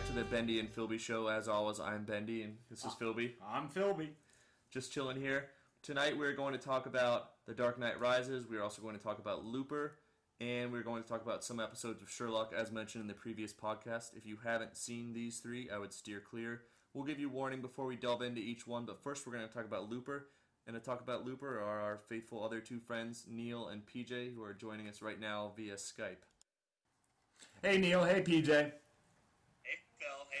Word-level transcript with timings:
back 0.00 0.06
to 0.06 0.12
the 0.14 0.24
Bendy 0.24 0.60
and 0.60 0.74
Philby 0.74 0.98
show. 0.98 1.26
As 1.26 1.46
always, 1.48 1.78
I'm 1.78 2.04
Bendy 2.04 2.42
and 2.42 2.56
this 2.70 2.84
is 2.84 2.92
Philby. 2.92 3.32
I'm 3.46 3.68
Philby. 3.68 4.08
Just 4.70 4.92
chilling 4.92 5.20
here. 5.20 5.48
Tonight 5.82 6.16
we're 6.16 6.32
going 6.32 6.52
to 6.52 6.58
talk 6.58 6.86
about 6.86 7.32
The 7.46 7.52
Dark 7.52 7.78
Knight 7.78 8.00
Rises. 8.00 8.46
We're 8.48 8.62
also 8.62 8.80
going 8.80 8.96
to 8.96 9.02
talk 9.02 9.18
about 9.18 9.44
Looper. 9.44 9.98
And 10.40 10.72
we're 10.72 10.82
going 10.82 11.02
to 11.02 11.08
talk 11.08 11.22
about 11.22 11.44
some 11.44 11.60
episodes 11.60 12.00
of 12.00 12.10
Sherlock 12.10 12.54
as 12.56 12.72
mentioned 12.72 13.02
in 13.02 13.08
the 13.08 13.14
previous 13.14 13.52
podcast. 13.52 14.16
If 14.16 14.24
you 14.24 14.38
haven't 14.42 14.76
seen 14.76 15.12
these 15.12 15.38
three, 15.40 15.68
I 15.68 15.76
would 15.76 15.92
steer 15.92 16.20
clear. 16.20 16.62
We'll 16.94 17.04
give 17.04 17.18
you 17.18 17.28
warning 17.28 17.60
before 17.60 17.84
we 17.84 17.96
delve 17.96 18.22
into 18.22 18.40
each 18.40 18.66
one, 18.66 18.86
but 18.86 19.02
first 19.02 19.26
we're 19.26 19.34
going 19.34 19.46
to 19.46 19.52
talk 19.52 19.66
about 19.66 19.90
Looper. 19.90 20.28
And 20.66 20.74
to 20.74 20.80
talk 20.80 21.02
about 21.02 21.26
Looper 21.26 21.60
are 21.60 21.80
our 21.80 22.00
faithful 22.08 22.42
other 22.42 22.60
two 22.60 22.78
friends, 22.80 23.26
Neil 23.28 23.68
and 23.68 23.82
PJ, 23.84 24.34
who 24.34 24.42
are 24.44 24.54
joining 24.54 24.88
us 24.88 25.02
right 25.02 25.20
now 25.20 25.52
via 25.56 25.74
Skype. 25.74 26.24
Hey 27.62 27.76
Neil. 27.76 28.04
Hey 28.04 28.22
PJ. 28.22 28.72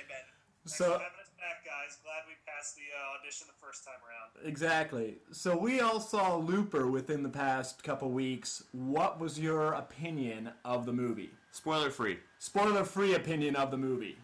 Hey 0.00 0.06
Ben. 0.08 0.24
Thanks 0.64 0.78
So- 0.78 0.96
for 0.96 1.04
having 1.04 1.20
us 1.20 1.28
back, 1.36 1.60
guys. 1.64 1.98
Glad 2.02 2.24
we 2.26 2.32
passed 2.48 2.76
the 2.76 2.88
uh, 2.88 3.20
audition 3.20 3.46
the 3.48 3.58
first 3.60 3.84
time 3.84 4.00
around. 4.00 4.48
Exactly. 4.48 5.18
So 5.32 5.56
we 5.56 5.80
all 5.80 6.00
saw 6.00 6.36
Looper 6.36 6.88
within 6.88 7.22
the 7.22 7.28
past 7.28 7.84
couple 7.84 8.08
weeks. 8.10 8.64
What 8.72 9.20
was 9.20 9.38
your 9.38 9.74
opinion 9.74 10.52
of 10.64 10.86
the 10.86 10.92
movie? 10.92 11.30
Spoiler 11.52 11.90
free. 11.90 12.18
Spoiler-free 12.38 13.14
opinion 13.14 13.56
of 13.56 13.70
the 13.70 13.76
movie. 13.76 14.16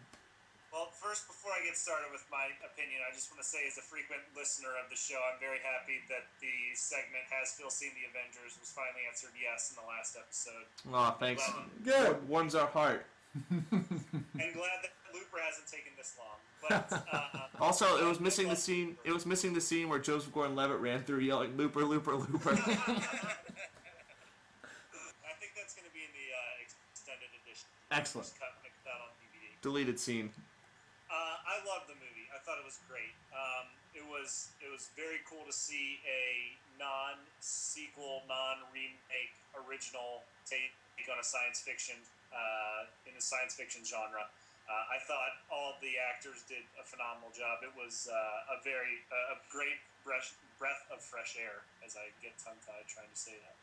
Well, 0.73 0.89
first, 0.89 1.27
before 1.27 1.51
I 1.53 1.61
get 1.65 1.77
started 1.77 2.09
with 2.11 2.25
my 2.31 2.49
opinion, 2.65 3.01
I 3.05 3.13
just 3.13 3.29
want 3.29 3.41
to 3.43 3.47
say, 3.47 3.59
as 3.67 3.77
a 3.77 3.81
frequent 3.85 4.21
listener 4.35 4.69
of 4.83 4.89
the 4.89 4.95
show, 4.97 5.17
I'm 5.33 5.39
very 5.39 5.59
happy 5.61 6.01
that 6.09 6.25
the 6.41 6.53
segment 6.73 7.25
"Has 7.29 7.53
Phil 7.53 7.69
seen 7.69 7.91
the 7.97 8.05
Avengers?" 8.09 8.57
was 8.61 8.69
finally 8.73 9.05
answered 9.09 9.31
yes 9.37 9.73
in 9.73 9.81
the 9.81 9.87
last 9.89 10.17
episode, 10.17 10.65
Aw, 10.93 11.11
thanks. 11.17 11.43
Good. 11.83 12.27
Warms 12.29 12.53
our 12.55 12.67
heart. 12.67 13.05
and 14.41 14.53
glad 14.53 14.79
that 14.83 14.91
Looper 15.13 15.37
hasn't 15.41 15.67
taken 15.67 15.91
this 15.97 16.15
long. 16.17 16.37
But 16.61 17.03
uh, 17.13 17.47
Also, 17.59 17.97
it 17.97 18.05
was 18.07 18.19
missing 18.27 18.49
the 18.49 18.55
scene. 18.55 18.97
It 19.03 19.11
was 19.11 19.25
missing 19.25 19.53
the 19.53 19.61
scene 19.61 19.89
where 19.89 19.99
Joseph 19.99 20.33
Gordon-Levitt 20.33 20.79
ran 20.79 21.03
through 21.03 21.19
yelling 21.19 21.57
"Looper, 21.57 21.83
Looper, 21.83 22.15
Looper." 22.15 22.51
I 22.53 22.55
think 25.39 25.53
that's 25.55 25.73
going 25.73 25.87
to 25.87 25.93
be 25.93 26.03
in 26.05 26.13
the 26.13 26.27
uh, 26.33 26.63
extended 26.91 27.29
edition. 27.43 27.67
Excellent. 27.91 28.27
Just 28.27 28.39
cut 28.39 28.53
mixed 28.63 28.85
out 28.87 29.01
on 29.01 29.09
DVD. 29.21 29.53
Deleted 29.61 29.99
scene. 29.99 30.29
Uh, 31.07 31.37
I 31.39 31.63
loved 31.63 31.87
the 31.87 31.95
movie. 31.95 32.27
I 32.35 32.39
thought 32.43 32.59
it 32.59 32.67
was 32.67 32.79
great. 32.89 33.15
Um, 33.31 33.71
it 33.95 34.03
was 34.05 34.51
it 34.61 34.69
was 34.69 34.89
very 34.93 35.23
cool 35.25 35.41
to 35.47 35.55
see 35.55 35.99
a 36.05 36.53
non-sequel, 36.77 38.27
non-remake, 38.29 39.33
original 39.65 40.21
take 40.45 40.75
on 41.07 41.19
a 41.19 41.23
science 41.23 41.61
fiction 41.63 41.95
uh, 42.37 43.09
in 43.09 43.17
the 43.17 43.23
science 43.23 43.57
fiction 43.57 43.81
genre. 43.81 44.29
Uh, 44.67 44.93
I 44.93 44.99
thought 45.07 45.33
all 45.49 45.79
the 45.79 45.95
actors 45.97 46.43
did 46.45 46.61
a 46.75 46.83
phenomenal 46.83 47.31
job. 47.31 47.63
It 47.63 47.71
was 47.73 48.11
uh, 48.11 48.55
a 48.55 48.57
very 48.61 49.01
a 49.33 49.39
great 49.49 49.79
breath 50.03 50.35
breath 50.61 50.83
of 50.93 51.01
fresh 51.01 51.39
air. 51.39 51.63
As 51.81 51.97
I 51.97 52.11
get 52.21 52.37
tongue 52.37 52.59
tied 52.67 52.85
trying 52.85 53.09
to 53.09 53.19
say 53.19 53.35
that. 53.41 53.55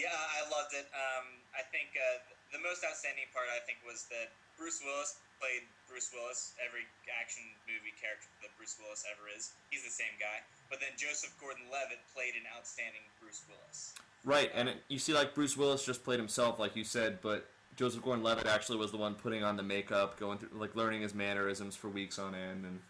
Yeah, 0.00 0.16
I 0.16 0.48
loved 0.48 0.72
it. 0.72 0.88
Um, 0.96 1.26
I 1.52 1.60
think 1.68 1.92
uh, 1.92 2.24
the 2.56 2.62
most 2.62 2.80
outstanding 2.80 3.28
part, 3.36 3.52
I 3.52 3.60
think, 3.68 3.84
was 3.84 4.08
that 4.08 4.32
Bruce 4.56 4.80
Willis 4.80 5.20
played 5.36 5.66
Bruce 5.90 6.08
Willis. 6.14 6.56
Every 6.56 6.88
action 7.10 7.44
movie 7.66 7.92
character 8.00 8.30
that 8.40 8.52
Bruce 8.56 8.80
Willis 8.80 9.04
ever 9.10 9.28
is, 9.28 9.52
he's 9.68 9.82
the 9.84 9.92
same 9.92 10.14
guy. 10.16 10.40
But 10.72 10.78
then 10.78 10.94
Joseph 10.96 11.34
Gordon-Levitt 11.36 12.00
played 12.14 12.38
an 12.38 12.46
outstanding 12.54 13.02
Bruce 13.18 13.42
Willis. 13.50 13.92
Right, 14.24 14.50
and 14.54 14.68
it, 14.68 14.84
you 14.88 14.98
see, 14.98 15.14
like 15.14 15.34
Bruce 15.34 15.56
Willis 15.56 15.84
just 15.84 16.04
played 16.04 16.20
himself, 16.20 16.58
like 16.58 16.76
you 16.76 16.84
said, 16.84 17.24
but 17.24 17.48
Joseph 17.76 18.04
Gordon-Levitt 18.04 18.46
actually 18.46 18.76
was 18.76 18.92
the 18.92 19.00
one 19.00 19.16
putting 19.16 19.40
on 19.40 19.56
the 19.56 19.64
makeup, 19.64 20.20
going 20.20 20.36
through, 20.36 20.52
like 20.52 20.76
learning 20.76 21.00
his 21.00 21.16
mannerisms 21.16 21.72
for 21.72 21.88
weeks 21.88 22.20
on 22.20 22.36
end, 22.36 22.68
and 22.68 22.84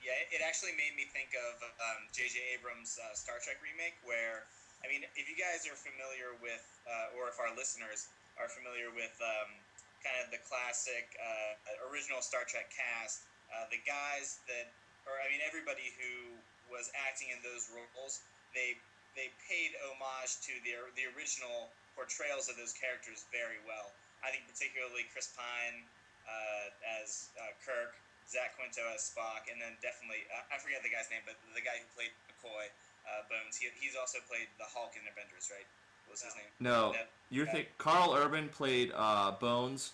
Yeah, 0.00 0.16
it, 0.32 0.40
actually 0.40 0.72
made 0.80 0.96
me 0.96 1.04
think 1.12 1.36
of 1.36 1.60
um, 1.60 2.08
J.J. 2.16 2.40
Abrams' 2.56 2.96
uh, 2.96 3.12
Star 3.12 3.36
Trek 3.44 3.60
remake, 3.60 4.00
where, 4.08 4.48
I 4.80 4.88
mean, 4.88 5.04
if 5.20 5.28
you 5.28 5.36
guys 5.36 5.68
are 5.68 5.76
familiar 5.76 6.32
with, 6.40 6.64
uh, 6.88 7.12
or 7.20 7.28
if 7.28 7.36
our 7.36 7.52
listeners 7.52 8.08
are 8.40 8.48
familiar 8.48 8.88
with 8.96 9.12
um, 9.20 9.52
kind 10.00 10.16
of 10.24 10.32
the 10.32 10.40
classic 10.48 11.12
uh, 11.20 11.92
original 11.92 12.24
Star 12.24 12.48
Trek 12.48 12.72
cast, 12.72 13.28
uh, 13.52 13.68
the 13.68 13.84
guys 13.84 14.40
that, 14.48 14.72
or 15.04 15.20
I 15.20 15.28
mean, 15.28 15.44
everybody 15.44 15.92
who 16.00 16.40
was 16.72 16.88
acting 16.96 17.28
in 17.34 17.38
those 17.44 17.68
roles, 17.68 18.24
they 18.56 18.80
they 19.18 19.30
paid 19.46 19.74
homage 19.90 20.38
to 20.46 20.52
the 20.62 20.78
the 20.94 21.06
original 21.16 21.70
portrayals 21.98 22.48
of 22.48 22.54
those 22.56 22.72
characters 22.72 23.26
very 23.34 23.58
well. 23.66 23.90
I 24.22 24.30
think 24.30 24.44
particularly 24.46 25.08
Chris 25.10 25.32
Pine 25.34 25.82
uh, 26.28 27.00
as 27.02 27.32
uh, 27.40 27.50
Kirk, 27.64 27.96
Zach 28.28 28.54
Quinto 28.56 28.84
as 28.94 29.08
Spock, 29.10 29.48
and 29.50 29.58
then 29.58 29.74
definitely 29.82 30.22
uh, 30.30 30.54
I 30.54 30.60
forget 30.60 30.84
the 30.84 30.92
guy's 30.92 31.08
name, 31.10 31.24
but 31.26 31.34
the 31.56 31.64
guy 31.64 31.80
who 31.80 31.86
played 31.96 32.12
McCoy 32.30 32.68
uh, 33.08 33.24
Bones, 33.32 33.56
he, 33.56 33.72
he's 33.80 33.96
also 33.98 34.20
played 34.28 34.46
the 34.60 34.68
Hulk 34.68 34.92
in 34.94 35.02
Avengers, 35.08 35.48
right? 35.50 35.66
What 36.06 36.14
was 36.18 36.22
his 36.22 36.34
name? 36.36 36.50
no, 36.60 36.92
That- 36.92 37.08
you're 37.30 37.46
that- 37.48 37.54
think 37.54 37.68
Karl 37.78 38.14
Urban 38.14 38.48
played 38.50 38.92
uh, 38.94 39.32
Bones. 39.40 39.92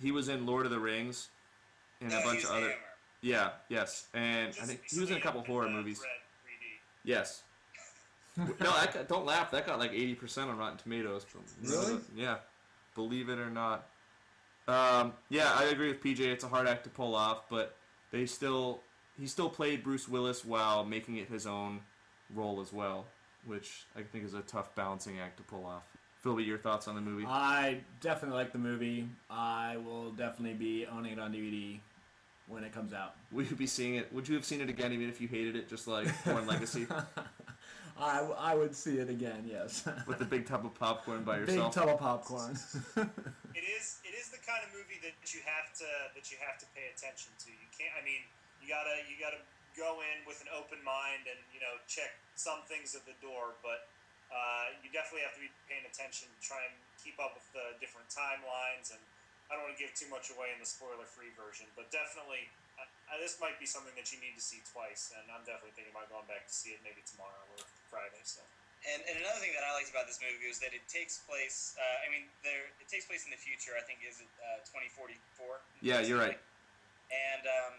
He 0.00 0.12
was 0.12 0.28
in 0.28 0.44
Lord 0.46 0.64
of 0.64 0.72
the 0.72 0.78
Rings, 0.80 1.28
and 2.00 2.12
a 2.12 2.16
No, 2.16 2.22
bunch 2.24 2.40
he's 2.40 2.44
of 2.44 2.56
other. 2.56 2.68
Hammer. 2.70 2.82
Yeah, 3.22 3.50
yes, 3.68 4.06
and 4.14 4.48
I 4.60 4.66
think 4.66 4.82
he 4.88 5.00
was 5.00 5.10
in 5.10 5.16
a 5.16 5.20
couple 5.20 5.40
recently 5.40 5.54
horror 5.54 5.66
in, 5.68 5.72
movies. 5.72 5.98
Dredd 6.00 6.04
3D. 6.46 6.64
Yes. 7.04 7.42
no, 8.36 8.46
that 8.58 8.92
got, 8.92 9.08
don't 9.08 9.26
laugh. 9.26 9.50
That 9.50 9.66
got 9.66 9.78
like 9.78 9.92
eighty 9.92 10.14
percent 10.14 10.50
on 10.50 10.58
Rotten 10.58 10.78
Tomatoes. 10.78 11.26
Really? 11.62 12.00
Yeah. 12.14 12.36
Believe 12.94 13.28
it 13.28 13.38
or 13.38 13.50
not. 13.50 13.88
Um, 14.68 15.12
yeah, 15.28 15.52
I 15.54 15.64
agree 15.64 15.88
with 15.88 16.02
PJ. 16.02 16.20
It's 16.20 16.44
a 16.44 16.48
hard 16.48 16.66
act 16.66 16.84
to 16.84 16.90
pull 16.90 17.14
off, 17.14 17.48
but 17.48 17.76
they 18.10 18.26
still 18.26 18.80
he 19.18 19.26
still 19.26 19.48
played 19.48 19.82
Bruce 19.82 20.08
Willis 20.08 20.44
while 20.44 20.84
making 20.84 21.16
it 21.16 21.28
his 21.28 21.46
own 21.46 21.80
role 22.34 22.60
as 22.60 22.72
well, 22.72 23.06
which 23.44 23.86
I 23.96 24.02
think 24.02 24.24
is 24.24 24.34
a 24.34 24.42
tough 24.42 24.74
balancing 24.74 25.18
act 25.20 25.38
to 25.38 25.42
pull 25.42 25.64
off. 25.64 25.84
Philby, 26.24 26.46
your 26.46 26.58
thoughts 26.58 26.88
on 26.88 26.96
the 26.96 27.00
movie? 27.00 27.24
I 27.26 27.80
definitely 28.00 28.36
like 28.36 28.52
the 28.52 28.58
movie. 28.58 29.08
I 29.30 29.76
will 29.76 30.10
definitely 30.10 30.54
be 30.54 30.86
owning 30.86 31.12
it 31.12 31.18
on 31.20 31.32
DVD 31.32 31.78
when 32.48 32.64
it 32.64 32.72
comes 32.72 32.92
out. 32.92 33.14
Would 33.32 33.50
you 33.50 33.56
be 33.56 33.66
seeing 33.66 33.94
it? 33.94 34.12
Would 34.12 34.28
you 34.28 34.34
have 34.34 34.44
seen 34.44 34.60
it 34.60 34.68
again 34.68 34.92
even 34.92 35.08
if 35.08 35.20
you 35.20 35.28
hated 35.28 35.54
it, 35.54 35.68
just 35.68 35.86
like 35.86 36.08
Bourne 36.24 36.46
Legacy, 36.46 36.86
I, 37.98 38.20
I 38.38 38.54
would 38.54 38.76
see 38.76 38.98
it 38.98 39.08
again, 39.08 39.48
yes. 39.48 39.88
with 40.06 40.18
the 40.18 40.28
big 40.28 40.46
tub 40.46 40.64
of 40.64 40.74
popcorn 40.74 41.24
by 41.24 41.40
yourself. 41.40 41.46
Big 41.48 41.56
yourself? 41.56 41.74
tub 41.74 41.88
of 41.88 42.00
popcorn. 42.00 42.54
It 43.56 43.64
is 43.64 44.04
it 44.04 44.12
is 44.12 44.28
the 44.28 44.36
kind 44.44 44.60
of 44.60 44.68
movie 44.76 45.00
that 45.00 45.16
you 45.32 45.40
have 45.48 45.72
to 45.80 45.88
that 46.12 46.28
you 46.28 46.36
have 46.44 46.60
to 46.60 46.68
pay 46.76 46.92
attention 46.92 47.32
to. 47.40 47.48
You 47.48 47.68
can't. 47.72 47.88
I 47.96 48.04
mean, 48.04 48.20
you 48.60 48.68
gotta 48.68 49.00
you 49.08 49.16
gotta 49.16 49.40
go 49.72 50.04
in 50.04 50.28
with 50.28 50.44
an 50.44 50.52
open 50.52 50.76
mind 50.84 51.24
and 51.24 51.40
you 51.56 51.60
know 51.64 51.80
check 51.88 52.12
some 52.36 52.60
things 52.68 52.92
at 52.92 53.08
the 53.08 53.16
door, 53.24 53.56
but 53.64 53.88
uh, 54.28 54.76
you 54.84 54.92
definitely 54.92 55.24
have 55.24 55.32
to 55.40 55.40
be 55.40 55.48
paying 55.72 55.88
attention, 55.88 56.28
try 56.44 56.60
and 56.68 56.76
keep 57.00 57.16
up 57.16 57.32
with 57.32 57.48
the 57.56 57.80
different 57.80 58.12
timelines. 58.12 58.92
And 58.92 59.00
I 59.48 59.56
don't 59.56 59.64
want 59.64 59.72
to 59.72 59.80
give 59.80 59.96
too 59.96 60.12
much 60.12 60.28
away 60.28 60.52
in 60.52 60.60
the 60.60 60.68
spoiler-free 60.68 61.32
version, 61.32 61.64
but 61.72 61.88
definitely. 61.88 62.52
Uh, 62.76 62.84
uh, 63.08 63.16
this 63.16 63.40
might 63.40 63.56
be 63.56 63.64
something 63.64 63.96
that 63.96 64.12
you 64.12 64.20
need 64.20 64.36
to 64.36 64.44
see 64.44 64.60
twice, 64.68 65.16
and 65.16 65.24
I'm 65.32 65.40
definitely 65.48 65.72
thinking 65.72 65.96
about 65.96 66.12
going 66.12 66.28
back 66.28 66.44
to 66.44 66.52
see 66.52 66.76
it 66.76 66.84
maybe 66.84 67.00
tomorrow 67.08 67.40
or 67.56 67.64
Friday. 67.88 68.22
So 68.22 68.42
And, 68.86 69.00
and 69.06 69.16
another 69.22 69.40
thing 69.42 69.54
that 69.56 69.66
I 69.66 69.74
liked 69.74 69.90
about 69.90 70.06
this 70.06 70.22
movie 70.22 70.46
was 70.46 70.62
that 70.62 70.76
it 70.76 70.84
takes 70.86 71.22
place. 71.24 71.74
Uh, 71.74 72.04
I 72.04 72.12
mean, 72.12 72.30
there 72.46 72.70
it 72.78 72.88
takes 72.90 73.06
place 73.06 73.26
in 73.26 73.32
the 73.32 73.40
future. 73.40 73.74
I 73.78 73.82
think 73.82 74.02
is 74.06 74.22
it 74.22 74.30
uh, 74.42 74.62
2044. 74.68 75.62
Yeah, 75.82 76.02
you're 76.02 76.20
right. 76.20 76.38
And 77.10 77.44
um, 77.46 77.74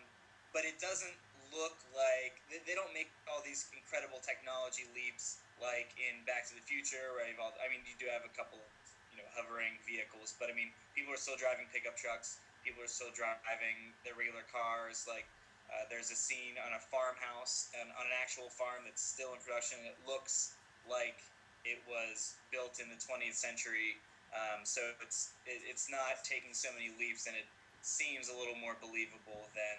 but 0.55 0.63
it 0.63 0.79
doesn't 0.79 1.15
look 1.55 1.79
like 1.95 2.39
they, 2.51 2.59
they 2.67 2.75
don't 2.75 2.91
make 2.91 3.11
all 3.27 3.39
these 3.43 3.67
incredible 3.71 4.19
technology 4.19 4.87
leaps 4.91 5.39
like 5.57 5.89
in 5.97 6.21
Back 6.29 6.45
to 6.51 6.53
the 6.53 6.65
Future, 6.65 7.17
where 7.17 7.25
you've 7.25 7.41
all, 7.41 7.53
I 7.57 7.67
mean, 7.69 7.81
you 7.87 7.97
do 7.97 8.05
have 8.13 8.21
a 8.21 8.33
couple 8.37 8.61
of 8.61 8.69
you 9.09 9.17
know 9.17 9.27
hovering 9.33 9.77
vehicles, 9.87 10.37
but 10.37 10.51
I 10.51 10.53
mean, 10.53 10.69
people 10.93 11.13
are 11.13 11.19
still 11.19 11.37
driving 11.39 11.65
pickup 11.73 11.97
trucks. 11.97 12.37
People 12.61 12.83
are 12.83 12.91
still 12.91 13.13
driving 13.15 13.95
their 14.03 14.13
regular 14.13 14.45
cars. 14.51 15.07
Like 15.09 15.25
uh, 15.71 15.83
there's 15.91 16.11
a 16.11 16.17
scene 16.17 16.55
on 16.63 16.71
a 16.75 16.81
farmhouse 16.81 17.69
and 17.75 17.91
on 17.99 18.05
an 18.07 18.15
actual 18.15 18.47
farm 18.47 18.87
that's 18.87 19.03
still 19.03 19.35
in 19.35 19.39
production. 19.43 19.83
And 19.83 19.91
it 19.91 19.99
looks 20.07 20.55
like 20.87 21.19
it 21.67 21.83
was 21.87 22.39
built 22.51 22.79
in 22.79 22.87
the 22.87 22.99
20th 22.99 23.35
century. 23.35 23.99
Um, 24.31 24.63
so 24.63 24.81
it's 25.01 25.31
it, 25.45 25.63
it's 25.67 25.89
not 25.89 26.23
taking 26.23 26.51
so 26.51 26.67
many 26.75 26.91
leaps, 26.99 27.27
and 27.27 27.35
it 27.35 27.47
seems 27.81 28.27
a 28.29 28.35
little 28.35 28.55
more 28.59 28.75
believable 28.81 29.47
than 29.55 29.77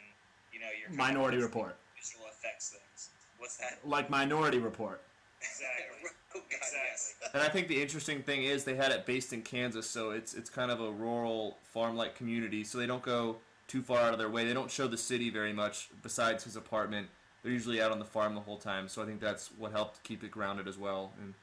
you 0.52 0.60
know 0.60 0.72
your 0.72 0.88
Minority 0.96 1.36
Report. 1.36 1.76
visual 1.96 2.24
effects 2.32 2.70
things. 2.70 3.10
What's 3.38 3.56
that? 3.58 3.78
Like 3.84 4.08
Minority 4.08 4.58
Report. 4.58 5.02
exactly. 5.40 6.10
oh 6.34 6.40
God, 6.50 6.58
yes. 6.62 7.14
Exactly. 7.20 7.40
And 7.40 7.42
I 7.42 7.52
think 7.52 7.68
the 7.68 7.80
interesting 7.80 8.22
thing 8.22 8.44
is 8.44 8.64
they 8.64 8.74
had 8.74 8.90
it 8.90 9.04
based 9.04 9.32
in 9.32 9.42
Kansas, 9.42 9.88
so 9.88 10.10
it's 10.10 10.32
it's 10.34 10.50
kind 10.50 10.70
of 10.70 10.80
a 10.80 10.90
rural 10.90 11.58
farm-like 11.72 12.14
community. 12.14 12.64
So 12.64 12.78
they 12.78 12.86
don't 12.86 13.02
go 13.02 13.36
too 13.68 13.82
far 13.82 13.98
out 13.98 14.12
of 14.12 14.18
their 14.18 14.28
way. 14.30 14.44
They 14.44 14.54
don't 14.54 14.70
show 14.70 14.88
the 14.88 14.96
city 14.98 15.30
very 15.30 15.52
much 15.52 15.88
besides 16.02 16.42
his 16.44 16.56
apartment. 16.56 17.08
They're 17.42 17.52
usually 17.52 17.80
out 17.80 17.92
on 17.92 17.98
the 18.00 18.04
farm 18.04 18.34
the 18.34 18.40
whole 18.40 18.56
time. 18.58 18.88
So 18.88 19.02
I 19.02 19.06
think 19.06 19.20
that's 19.20 19.50
what 19.58 19.70
helped 19.70 20.02
keep 20.02 20.24
it 20.24 20.30
grounded 20.32 20.66
as 20.66 20.76
well 20.76 21.12
in 21.22 21.34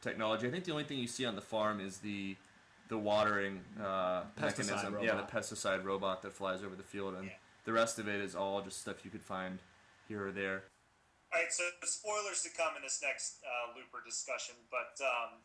technology. 0.00 0.46
I 0.48 0.50
think 0.50 0.64
the 0.64 0.72
only 0.72 0.84
thing 0.84 0.98
you 0.98 1.06
see 1.08 1.26
on 1.26 1.34
the 1.36 1.42
farm 1.42 1.80
is 1.80 1.98
the 1.98 2.36
the 2.88 2.98
watering 2.98 3.60
uh, 3.80 4.24
Pesticide 4.36 4.68
mechanism. 4.68 4.94
Yeah, 5.00 5.12
the 5.16 5.22
robot. 5.24 5.30
pesticide 5.32 5.84
robot 5.84 6.22
that 6.22 6.32
flies 6.32 6.62
over 6.62 6.74
the 6.76 6.82
field, 6.82 7.14
and 7.14 7.26
Yeah. 7.26 7.32
the 7.64 7.72
rest 7.72 7.98
of 7.98 8.06
it 8.06 8.20
is 8.20 8.34
all 8.34 8.60
just 8.60 8.80
stuff 8.82 9.04
you 9.04 9.10
could 9.10 9.22
find 9.24 9.60
here 10.08 10.26
or 10.26 10.32
there. 10.32 10.64
All 11.32 11.40
right, 11.40 11.50
so 11.50 11.64
spoilers 11.84 12.42
to 12.42 12.50
come 12.50 12.76
in 12.76 12.82
this 12.82 13.00
next 13.02 13.40
uh, 13.48 13.72
Looper 13.72 14.04
discussion, 14.04 14.56
but 14.70 14.92
um, 15.00 15.40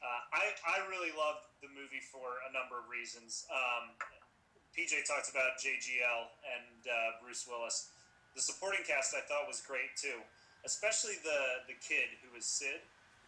uh, 0.00 0.20
I 0.32 0.54
I 0.64 0.88
really 0.88 1.12
loved 1.12 1.44
the 1.60 1.68
movie 1.68 2.00
for 2.00 2.40
a 2.48 2.52
number 2.52 2.78
of 2.80 2.88
reasons. 2.88 3.44
Um, 3.52 3.90
PJ 4.76 5.04
talked 5.06 5.30
about 5.30 5.58
JGL 5.58 6.30
and 6.46 6.80
uh, 6.86 7.18
Bruce 7.22 7.46
Willis. 7.46 7.90
The 8.34 8.42
supporting 8.42 8.86
cast 8.86 9.14
I 9.14 9.26
thought 9.26 9.50
was 9.50 9.60
great 9.60 9.94
too, 9.98 10.22
especially 10.62 11.18
the 11.26 11.66
the 11.66 11.76
kid 11.82 12.14
who 12.22 12.30
was 12.30 12.46
Sid. 12.46 12.80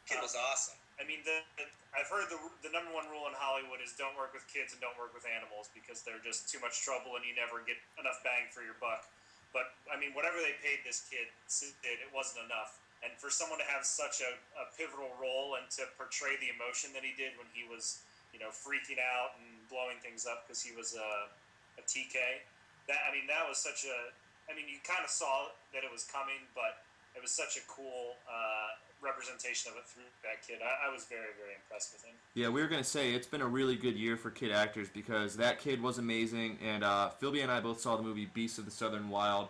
Kid 0.07 0.19
was 0.23 0.35
awesome. 0.35 0.79
I 0.99 1.07
mean, 1.07 1.23
the, 1.23 1.43
the, 1.57 1.65
I've 1.95 2.11
heard 2.11 2.27
the, 2.29 2.39
the 2.63 2.73
number 2.75 2.91
one 2.93 3.07
rule 3.09 3.31
in 3.31 3.35
Hollywood 3.39 3.83
is 3.83 3.95
don't 3.95 4.15
work 4.19 4.35
with 4.35 4.45
kids 4.51 4.75
and 4.75 4.81
don't 4.83 4.97
work 4.99 5.15
with 5.15 5.25
animals 5.27 5.71
because 5.73 6.03
they're 6.03 6.23
just 6.23 6.51
too 6.51 6.59
much 6.59 6.83
trouble 6.83 7.17
and 7.17 7.25
you 7.25 7.33
never 7.33 7.63
get 7.65 7.79
enough 7.99 8.21
bang 8.27 8.51
for 8.51 8.67
your 8.67 8.77
buck. 8.83 9.07
But 9.55 9.75
I 9.91 10.01
mean, 10.01 10.17
whatever 10.17 10.41
they 10.41 10.57
paid 10.65 10.83
this 10.83 11.05
kid, 11.07 11.29
Sid 11.47 11.77
did, 11.85 12.01
it 12.01 12.11
wasn't 12.11 12.45
enough. 12.49 12.81
And 13.03 13.13
for 13.19 13.29
someone 13.29 13.59
to 13.59 13.67
have 13.67 13.83
such 13.83 14.23
a, 14.23 14.39
a 14.57 14.71
pivotal 14.79 15.11
role 15.19 15.59
and 15.59 15.67
to 15.75 15.91
portray 15.99 16.39
the 16.39 16.55
emotion 16.55 16.95
that 16.95 17.03
he 17.03 17.13
did 17.19 17.35
when 17.35 17.51
he 17.51 17.67
was, 17.67 18.01
you 18.31 18.39
know, 18.39 18.55
freaking 18.55 19.03
out 19.03 19.35
and 19.43 19.62
blowing 19.73 19.97
things 20.05 20.29
up 20.29 20.45
because 20.45 20.61
he 20.61 20.77
was 20.77 20.93
a, 20.93 21.33
a 21.81 21.83
TK, 21.89 22.45
that 22.87 23.01
I 23.09 23.11
mean, 23.17 23.25
that 23.33 23.49
was 23.49 23.57
such 23.57 23.89
a. 23.89 24.13
I 24.51 24.55
mean, 24.55 24.69
you 24.69 24.77
kind 24.85 25.01
of 25.01 25.09
saw 25.09 25.49
that 25.73 25.81
it 25.81 25.91
was 25.91 26.05
coming, 26.05 26.45
but 26.53 26.85
it 27.17 27.23
was 27.23 27.31
such 27.33 27.57
a 27.57 27.65
cool 27.65 28.21
uh, 28.29 28.77
representation 29.01 29.73
of 29.73 29.79
it 29.79 29.87
through 29.87 30.05
that 30.23 30.47
kid. 30.47 30.59
I, 30.61 30.89
I 30.89 30.93
was 30.93 31.05
very, 31.05 31.33
very 31.41 31.55
impressed 31.57 31.93
with 31.93 32.05
him. 32.05 32.15
Yeah, 32.35 32.49
we 32.49 32.61
were 32.61 32.69
gonna 32.69 32.85
say 32.85 33.13
it's 33.13 33.27
been 33.27 33.41
a 33.41 33.47
really 33.47 33.77
good 33.77 33.97
year 33.97 34.17
for 34.17 34.31
kid 34.31 34.53
actors 34.53 34.89
because 34.93 35.37
that 35.37 35.59
kid 35.59 35.81
was 35.81 35.99
amazing, 35.99 36.59
and 36.63 36.85
uh, 36.85 37.11
Philby 37.21 37.43
and 37.43 37.51
I 37.51 37.61
both 37.61 37.81
saw 37.81 37.97
the 37.97 38.03
movie 38.03 38.29
Beasts 38.33 38.59
of 38.59 38.65
the 38.65 38.71
Southern 38.71 39.09
Wild. 39.09 39.49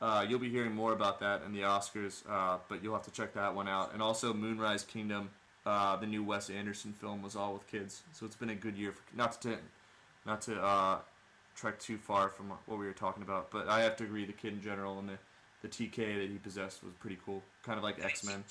Uh, 0.00 0.26
you'll 0.28 0.40
be 0.40 0.50
hearing 0.50 0.74
more 0.74 0.92
about 0.92 1.20
that 1.20 1.42
in 1.46 1.52
the 1.52 1.60
Oscars, 1.60 2.24
uh, 2.28 2.58
but 2.68 2.82
you'll 2.82 2.94
have 2.94 3.04
to 3.04 3.12
check 3.12 3.32
that 3.34 3.54
one 3.54 3.68
out. 3.68 3.92
And 3.92 4.02
also 4.02 4.34
Moonrise 4.34 4.82
Kingdom, 4.82 5.30
uh, 5.64 5.96
the 5.96 6.06
new 6.06 6.22
Wes 6.24 6.50
Anderson 6.50 6.92
film, 6.92 7.22
was 7.22 7.36
all 7.36 7.54
with 7.54 7.66
kids, 7.66 8.02
so 8.12 8.26
it's 8.26 8.36
been 8.36 8.50
a 8.50 8.54
good 8.54 8.76
year 8.76 8.92
for 8.92 9.02
not 9.16 9.40
to 9.42 9.56
not 10.26 10.40
to 10.42 10.60
uh, 10.60 10.98
trek 11.54 11.78
too 11.78 11.98
far 11.98 12.28
from 12.28 12.48
what 12.66 12.78
we 12.78 12.86
were 12.86 12.92
talking 12.92 13.22
about, 13.22 13.50
but 13.50 13.68
I 13.68 13.80
have 13.80 13.96
to 13.96 14.04
agree 14.04 14.24
the 14.24 14.32
kid 14.32 14.52
in 14.54 14.62
general 14.62 14.98
and 14.98 15.08
the 15.08 15.18
the 15.62 15.68
TK 15.68 15.96
that 15.96 16.28
he 16.28 16.38
possessed 16.38 16.82
was 16.82 16.92
pretty 16.94 17.18
cool, 17.24 17.42
kind 17.62 17.78
of 17.78 17.84
like 17.84 18.04
X 18.04 18.24
Men. 18.24 18.44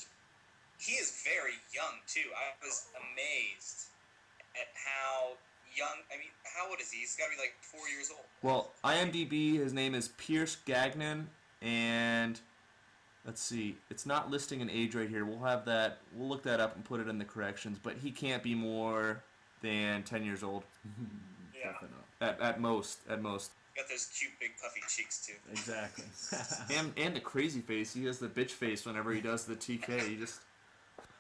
He 0.80 0.94
is 0.94 1.22
very 1.24 1.54
young 1.74 2.00
too. 2.08 2.28
I 2.36 2.66
was 2.66 2.88
amazed 2.96 3.90
at 4.56 4.68
how 4.74 5.34
young. 5.76 6.02
I 6.12 6.18
mean, 6.18 6.30
how 6.44 6.70
old 6.70 6.80
is 6.80 6.92
he? 6.92 7.02
He's 7.02 7.16
got 7.16 7.26
to 7.26 7.32
be 7.32 7.38
like 7.38 7.54
four 7.62 7.88
years 7.90 8.10
old. 8.10 8.26
Well, 8.42 8.72
IMDb, 8.84 9.58
his 9.58 9.74
name 9.74 9.94
is 9.94 10.08
Pierce 10.18 10.56
Gagnon, 10.66 11.30
and 11.62 12.40
let's 13.26 13.42
see, 13.42 13.78
it's 13.90 14.06
not 14.06 14.32
listing 14.32 14.62
an 14.62 14.70
age 14.70 14.96
right 14.96 15.10
here. 15.10 15.26
We'll 15.26 15.46
have 15.46 15.66
that. 15.66 16.00
We'll 16.16 16.28
look 16.30 16.44
that 16.44 16.60
up 16.60 16.76
and 16.76 16.84
put 16.84 17.00
it 17.00 17.08
in 17.08 17.18
the 17.18 17.26
corrections. 17.26 17.80
But 17.82 17.98
he 17.98 18.12
can't 18.12 18.44
be 18.44 18.56
more 18.56 19.24
than 19.62 20.04
ten 20.04 20.24
years 20.24 20.44
old 20.44 20.64
Yeah. 21.62 22.28
At, 22.28 22.40
at 22.42 22.60
most. 22.60 23.00
At 23.10 23.22
most. 23.22 23.52
Got 23.76 23.88
those 23.88 24.10
cute, 24.18 24.34
big, 24.40 24.52
puffy 24.62 24.82
cheeks 24.90 25.26
too. 25.26 25.38
Exactly. 25.52 26.06
And 26.76 26.94
and 26.98 27.16
the 27.16 27.20
crazy 27.20 27.62
face. 27.62 27.94
He 27.94 28.06
has 28.06 28.18
the 28.20 28.28
bitch 28.28 28.52
face 28.52 28.86
whenever 28.86 29.14
he 29.14 29.22
does 29.22 29.46
the 29.46 29.56
TK. 29.56 30.08
He 30.08 30.16
just 30.16 30.42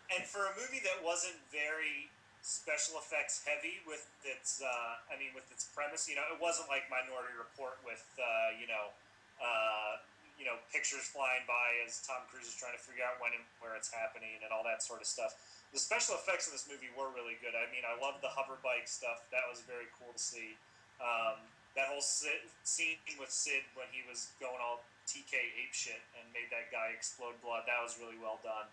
And 0.10 0.26
for 0.26 0.46
a 0.46 0.54
movie 0.60 0.82
that 0.84 1.04
wasn't 1.04 1.38
very 1.52 2.10
special 2.42 2.98
effects 2.98 3.46
heavy 3.46 3.86
with 3.86 4.10
its, 4.26 4.62
uh, 4.66 5.14
I 5.14 5.16
mean, 5.22 5.30
with 5.36 5.46
its 5.54 5.70
premise, 5.78 6.10
you 6.10 6.16
know, 6.16 6.26
it 6.34 6.42
wasn't 6.42 6.68
like 6.74 6.90
Minority 6.90 7.38
Report 7.38 7.78
with, 7.86 8.02
uh, 8.18 8.58
you 8.58 8.66
know, 8.66 8.90
uh, 9.38 10.02
you 10.42 10.50
know, 10.50 10.58
pictures 10.74 11.06
flying 11.06 11.46
by 11.46 11.78
as 11.86 12.02
Tom 12.02 12.26
Cruise 12.26 12.50
is 12.50 12.58
trying 12.58 12.74
to 12.74 12.82
figure 12.82 13.06
out 13.06 13.22
when 13.22 13.38
and 13.38 13.46
where 13.62 13.78
it's 13.78 13.94
happening 13.94 14.42
and 14.42 14.50
all 14.50 14.66
that 14.66 14.82
sort 14.82 14.98
of 14.98 15.06
stuff. 15.06 15.38
The 15.70 15.78
special 15.78 16.18
effects 16.18 16.50
in 16.50 16.58
this 16.58 16.66
movie 16.66 16.90
were 16.98 17.14
really 17.14 17.38
good. 17.38 17.54
I 17.54 17.70
mean, 17.70 17.86
I 17.86 17.94
love 18.02 18.18
the 18.26 18.34
hover 18.34 18.58
bike 18.66 18.90
stuff. 18.90 19.30
That 19.30 19.46
was 19.46 19.62
very 19.70 19.86
cool 20.02 20.10
to 20.10 20.20
see. 20.20 20.58
Um, 20.98 21.38
that 21.78 21.94
whole 21.94 22.04
scene 22.04 23.00
with 23.22 23.32
Sid 23.32 23.64
when 23.78 23.88
he 23.94 24.02
was 24.10 24.34
going 24.42 24.60
all 24.60 24.82
TK 25.06 25.38
ape 25.38 25.72
shit 25.72 26.02
and 26.18 26.26
made 26.36 26.50
that 26.50 26.74
guy 26.74 26.92
explode 26.92 27.38
blood. 27.40 27.64
That 27.70 27.80
was 27.80 27.96
really 28.02 28.20
well 28.20 28.42
done. 28.44 28.68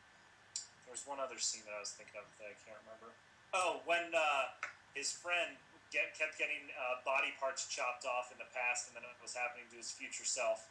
There 0.88 0.97
was 0.97 1.05
one 1.05 1.21
other 1.21 1.37
scene 1.37 1.62
that 1.69 1.76
I 1.76 1.85
was 1.85 1.93
thinking 1.93 2.17
of 2.17 2.26
that 2.41 2.49
I 2.49 2.56
can't 2.64 2.81
remember. 2.88 3.12
Oh, 3.53 3.85
when 3.85 4.11
uh, 4.17 4.56
his 4.97 5.12
friend 5.12 5.55
get, 5.94 6.17
kept 6.17 6.37
getting 6.37 6.69
uh, 6.75 7.00
body 7.05 7.32
parts 7.37 7.69
chopped 7.69 8.05
off 8.09 8.32
in 8.32 8.38
the 8.41 8.49
past, 8.50 8.88
and 8.88 8.97
then 8.97 9.05
it 9.05 9.21
was 9.21 9.37
happening 9.37 9.69
to 9.73 9.76
his 9.79 9.93
future 9.93 10.26
self. 10.26 10.67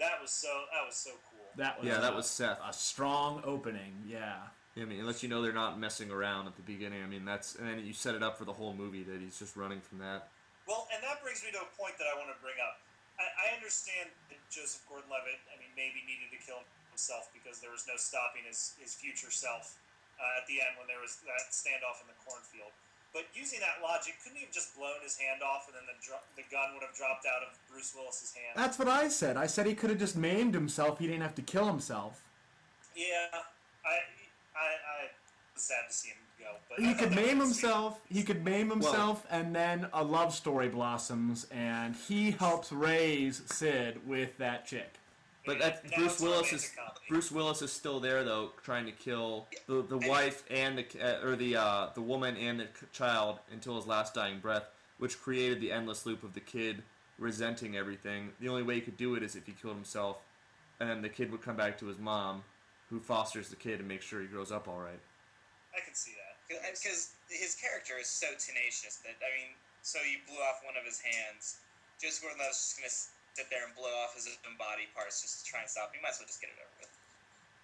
That 0.00 0.20
was 0.20 0.30
so. 0.30 0.48
That 0.72 0.86
was 0.86 0.96
so 0.96 1.10
cool. 1.30 1.46
That 1.56 1.78
was 1.78 1.88
yeah, 1.88 2.00
that 2.00 2.12
a- 2.12 2.16
was 2.16 2.26
Seth. 2.28 2.58
a 2.64 2.72
strong 2.72 3.42
opening. 3.44 4.02
Yeah. 4.06 4.36
I 4.72 4.88
mean, 4.88 5.00
it 5.00 5.04
lets 5.04 5.20
you 5.20 5.28
know 5.28 5.44
they're 5.44 5.52
not 5.52 5.76
messing 5.76 6.08
around 6.08 6.48
at 6.48 6.56
the 6.56 6.64
beginning. 6.64 7.04
I 7.04 7.06
mean, 7.06 7.28
that's 7.28 7.56
and 7.60 7.68
then 7.68 7.84
you 7.84 7.92
set 7.92 8.16
it 8.16 8.22
up 8.24 8.40
for 8.40 8.48
the 8.48 8.56
whole 8.56 8.72
movie 8.72 9.04
that 9.04 9.20
he's 9.20 9.36
just 9.38 9.52
running 9.52 9.84
from 9.84 10.00
that. 10.00 10.32
Well, 10.64 10.88
and 10.94 11.04
that 11.04 11.20
brings 11.20 11.44
me 11.44 11.52
to 11.52 11.60
a 11.60 11.70
point 11.76 12.00
that 12.00 12.08
I 12.08 12.16
want 12.16 12.32
to 12.32 12.38
bring 12.40 12.56
up. 12.56 12.80
I, 13.20 13.28
I 13.28 13.46
understand 13.52 14.08
that 14.32 14.40
Joseph 14.48 14.80
Gordon-Levitt, 14.88 15.44
I 15.52 15.60
mean, 15.60 15.68
maybe 15.76 16.00
needed 16.08 16.32
to 16.32 16.40
kill 16.40 16.64
himself 16.88 17.28
because 17.36 17.60
there 17.60 17.74
was 17.74 17.84
no 17.84 18.00
stopping 18.00 18.48
his, 18.48 18.72
his 18.80 18.96
future 18.96 19.28
self 19.28 19.76
uh, 20.16 20.40
at 20.40 20.48
the 20.48 20.62
end 20.64 20.80
when 20.80 20.88
there 20.88 21.02
was 21.02 21.20
that 21.28 21.52
standoff 21.52 22.00
in 22.00 22.08
the 22.08 22.16
cornfield. 22.24 22.72
But 23.12 23.24
using 23.34 23.60
that 23.60 23.82
logic, 23.86 24.14
couldn't 24.22 24.38
he 24.38 24.44
have 24.44 24.52
just 24.54 24.74
blown 24.76 24.96
his 25.02 25.18
hand 25.18 25.42
off 25.42 25.66
and 25.68 25.76
then 25.76 25.82
the, 25.86 25.98
dro- 26.06 26.24
the 26.36 26.42
gun 26.50 26.72
would 26.74 26.82
have 26.82 26.96
dropped 26.96 27.26
out 27.26 27.42
of 27.46 27.58
Bruce 27.70 27.92
Willis's 27.94 28.32
hand? 28.32 28.54
That's 28.56 28.78
what 28.78 28.88
I 28.88 29.08
said. 29.08 29.36
I 29.36 29.46
said 29.46 29.66
he 29.66 29.74
could 29.74 29.90
have 29.90 29.98
just 29.98 30.16
maimed 30.16 30.54
himself. 30.54 30.98
He 30.98 31.06
didn't 31.06 31.20
have 31.22 31.34
to 31.34 31.42
kill 31.42 31.66
himself. 31.66 32.22
yeah, 32.96 33.04
I, 33.84 33.88
I, 34.56 34.68
I 34.68 35.00
was 35.54 35.62
sad 35.62 35.84
to 35.88 35.94
see 35.94 36.08
him 36.08 36.16
go. 36.40 36.46
But 36.70 36.80
He 36.80 36.90
I 36.92 36.94
could 36.94 37.14
maim 37.14 37.38
was 37.38 37.50
sweet. 37.52 37.60
himself. 37.68 38.00
He 38.08 38.22
could 38.22 38.44
maim 38.44 38.70
himself, 38.70 39.26
and 39.30 39.54
then 39.54 39.88
a 39.92 40.02
love 40.02 40.32
story 40.34 40.68
blossoms, 40.70 41.46
and 41.52 41.94
he 41.94 42.30
helps 42.30 42.72
raise 42.72 43.42
Sid 43.46 44.06
with 44.08 44.38
that 44.38 44.64
chick. 44.66 44.94
But 45.44 45.58
that 45.58 45.90
Now 45.90 45.96
Bruce 45.96 46.20
Willis 46.20 46.52
is. 46.52 46.70
Bruce 47.08 47.32
Willis 47.32 47.62
is 47.62 47.72
still 47.72 47.98
there 47.98 48.22
though, 48.22 48.52
trying 48.62 48.86
to 48.86 48.92
kill 48.92 49.48
the 49.66 49.82
the 49.82 49.98
wife 49.98 50.44
and 50.50 50.78
the 50.78 50.86
uh, 51.00 51.26
or 51.26 51.36
the 51.36 51.56
uh, 51.56 51.88
the 51.94 52.00
woman 52.00 52.36
and 52.36 52.60
the 52.60 52.68
child 52.92 53.38
until 53.50 53.76
his 53.76 53.86
last 53.86 54.14
dying 54.14 54.38
breath, 54.38 54.66
which 54.98 55.20
created 55.20 55.60
the 55.60 55.72
endless 55.72 56.06
loop 56.06 56.22
of 56.22 56.34
the 56.34 56.40
kid 56.40 56.82
resenting 57.18 57.76
everything. 57.76 58.30
The 58.40 58.48
only 58.48 58.62
way 58.62 58.76
he 58.76 58.80
could 58.80 58.96
do 58.96 59.14
it 59.14 59.22
is 59.22 59.34
if 59.34 59.46
he 59.46 59.52
killed 59.52 59.74
himself, 59.74 60.18
and 60.80 60.88
then 60.88 61.02
the 61.02 61.08
kid 61.08 61.30
would 61.32 61.42
come 61.42 61.56
back 61.56 61.78
to 61.78 61.86
his 61.86 61.98
mom, 61.98 62.42
who 62.90 63.00
fosters 63.00 63.48
the 63.48 63.56
kid 63.56 63.80
and 63.80 63.88
makes 63.88 64.04
sure 64.04 64.20
he 64.20 64.26
grows 64.26 64.52
up 64.52 64.68
all 64.68 64.78
right. 64.78 65.00
I 65.74 65.80
can 65.84 65.94
see 65.94 66.12
that. 66.12 66.28
Because 66.48 67.14
his 67.30 67.56
character 67.56 67.94
is 67.98 68.08
so 68.08 68.26
tenacious 68.38 69.00
that 69.02 69.16
I 69.24 69.30
mean, 69.40 69.56
so 69.80 69.98
you 70.04 70.18
blew 70.28 70.36
off 70.44 70.60
one 70.64 70.76
of 70.76 70.84
his 70.84 71.00
hands. 71.00 71.58
Joseph 72.00 72.22
Gordon-Levitt's 72.22 72.76
just 72.76 72.76
gonna 72.78 73.21
sit 73.34 73.48
there 73.50 73.64
and 73.66 73.74
blow 73.74 73.88
off 74.04 74.14
his 74.14 74.28
own 74.46 74.56
body 74.58 74.88
parts 74.94 75.22
just 75.22 75.44
to 75.44 75.50
try 75.50 75.60
and 75.60 75.68
stop. 75.68 75.88
him. 75.92 75.96
You 76.00 76.02
might 76.02 76.10
as 76.12 76.18
well 76.20 76.26
just 76.28 76.40
get 76.40 76.50
it 76.50 76.56
over 76.60 76.68
with. 76.80 76.88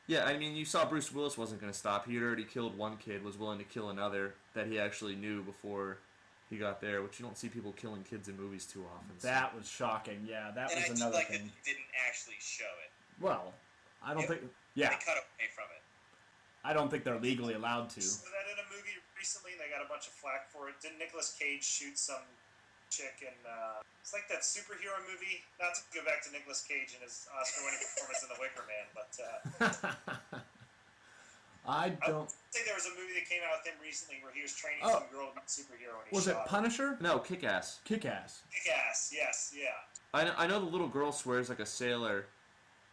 Yeah, 0.09 0.25
I 0.25 0.39
mean, 0.39 0.57
you 0.57 0.65
saw 0.65 0.87
Bruce 0.89 1.13
Willis 1.13 1.37
wasn't 1.37 1.61
going 1.61 1.73
to 1.73 1.79
stop. 1.79 2.07
He 2.09 2.15
had 2.15 2.23
already 2.25 2.45
killed 2.45 2.77
one 2.79 2.97
kid, 2.97 3.23
was 3.23 3.37
willing 3.37 3.59
to 3.59 3.65
kill 3.65 3.91
another 3.91 4.35
that 4.55 4.67
he 4.67 4.79
actually 4.81 5.15
knew 5.15 5.43
before 5.43 5.99
he 6.49 6.57
got 6.57 6.81
there, 6.81 7.03
which 7.03 7.21
you 7.21 7.27
don't 7.27 7.37
see 7.37 7.49
people 7.51 7.73
killing 7.77 8.03
kids 8.09 8.29
in 8.29 8.37
movies 8.37 8.65
too 8.65 8.85
often. 8.95 9.21
so- 9.21 9.29
That 9.29 9.55
was 9.55 9.69
shocking. 9.69 10.25
Yeah, 10.27 10.51
that 10.55 10.71
and 10.73 10.81
was 10.81 10.89
did 10.89 10.97
another 10.97 11.15
like 11.21 11.29
thing. 11.29 11.53
they 11.65 11.73
didn't 11.73 11.85
actually 12.09 12.41
show 12.41 12.65
it. 12.85 12.91
Well, 13.21 13.53
I 14.03 14.15
don't 14.15 14.23
Yep. 14.23 14.29
think. 14.41 14.53
Yeah, 14.75 14.89
They 14.89 15.05
cut 15.05 15.19
away 15.19 15.49
from 15.55 15.65
it. 15.77 15.83
I 16.65 16.73
don't 16.73 16.89
think 16.89 17.05
they're 17.05 17.21
legally 17.21 17.53
allowed 17.55 17.91
to. 17.91 18.01
So 18.01 18.25
that 18.31 18.51
in 18.51 18.59
a 18.65 18.69
movie 18.75 18.97
recently, 19.17 19.53
and 19.53 19.61
they 19.61 19.69
got 19.69 19.85
a 19.85 19.89
bunch 19.89 20.07
of 20.07 20.15
flack 20.15 20.49
for 20.51 20.69
it. 20.71 20.81
Didn't 20.81 20.99
Nicolas 20.99 21.37
Cage 21.39 21.63
shoot 21.65 21.99
some 21.99 22.23
chick 22.91 23.21
in? 23.23 23.35
Uh, 23.47 23.81
it's 24.01 24.13
like 24.13 24.29
that 24.29 24.41
superhero 24.43 24.97
movie. 25.11 25.45
Not 25.61 25.75
to 25.77 25.83
go 25.93 26.05
back 26.05 26.25
to 26.25 26.33
Nicolas 26.33 26.65
Cage 26.67 26.95
and 26.97 27.03
his 27.05 27.29
Oscar-winning 27.35 27.81
performance 27.81 28.21
in 28.25 28.29
The 28.33 28.39
Wicker 28.41 28.65
Man, 28.67 28.87
but 28.97 29.13
uh, 29.21 30.39
I 31.69 31.85
I 31.87 31.89
don't. 32.07 32.21
would 32.21 32.31
say 32.51 32.61
there 32.65 32.75
was 32.75 32.87
a 32.87 32.91
movie 32.99 33.13
that 33.15 33.29
came 33.29 33.41
out 33.45 33.61
with 33.61 33.67
him 33.73 33.79
recently 33.83 34.17
where 34.23 34.33
he 34.33 34.41
was 34.43 34.55
training 34.55 34.81
Oh. 34.83 34.91
some 34.93 35.05
girl 35.13 35.33
superhero 35.47 36.01
and 36.01 36.09
he 36.11 36.17
Was 36.17 36.27
it 36.27 36.33
shot 36.33 36.43
her. 36.45 36.49
Punisher? 36.49 36.97
No, 37.01 37.19
kick 37.19 37.45
ass. 37.45 37.81
Kick 37.85 38.05
ass. 38.07 38.43
Kick-Ass, 38.51 39.13
yes, 39.15 39.53
yeah. 39.57 39.69
I 40.15 40.25
know, 40.25 40.33
I 40.39 40.47
know 40.47 40.59
the 40.61 40.67
little 40.67 40.89
girl 40.89 41.13
swears 41.13 41.51
like 41.51 41.61
a 41.61 41.67
sailor, 41.67 42.27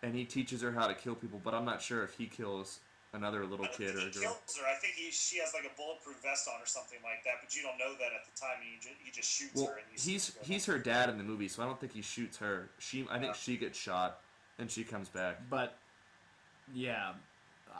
and 0.03 0.13
he 0.13 0.25
teaches 0.25 0.61
her 0.61 0.73
how 0.73 0.87
to 0.87 0.93
kill 0.93 1.15
people, 1.15 1.39
but 1.43 1.53
I'm 1.53 1.63
not 1.63 1.81
sure 1.81 2.03
if 2.03 2.15
he 2.17 2.25
kills 2.25 2.79
another 3.15 3.45
little 3.45 3.65
I 3.65 3.69
don't 3.69 3.77
kid 3.77 3.95
or 3.95 3.97
a 3.97 4.01
think 4.01 4.13
he 4.13 4.19
girl. 4.21 4.37
kills 4.45 4.57
her. 4.59 4.67
I 4.67 4.75
think 4.79 4.93
he, 4.95 5.11
she 5.11 5.39
has 5.39 5.53
like 5.53 5.63
a 5.65 5.75
bulletproof 5.75 6.17
vest 6.21 6.47
on 6.47 6.61
or 6.61 6.65
something 6.65 6.99
like 7.03 7.23
that, 7.23 7.35
but 7.41 7.55
you 7.55 7.63
don't 7.63 7.77
know 7.77 7.93
that 7.97 8.11
at 8.13 8.25
the 8.25 8.39
time. 8.39 8.57
He, 8.61 8.77
ju- 8.79 8.95
he 9.03 9.11
just 9.11 9.29
shoots 9.31 9.55
Well, 9.55 9.67
her. 9.67 9.73
And 9.77 9.85
you 9.91 10.11
he's 10.11 10.35
her 10.35 10.43
he's 10.43 10.65
her 10.65 10.77
dad 10.77 11.09
in 11.09 11.17
the 11.17 11.23
movie, 11.23 11.47
so 11.47 11.63
I 11.63 11.65
don't 11.65 11.79
think 11.79 11.93
he 11.93 12.01
shoots 12.01 12.37
her. 12.37 12.69
She, 12.79 13.05
I 13.09 13.19
think 13.19 13.35
she 13.35 13.57
gets 13.57 13.77
shot, 13.79 14.19
and 14.59 14.69
she 14.69 14.83
comes 14.83 15.09
back. 15.09 15.41
But 15.49 15.77
yeah, 16.73 17.13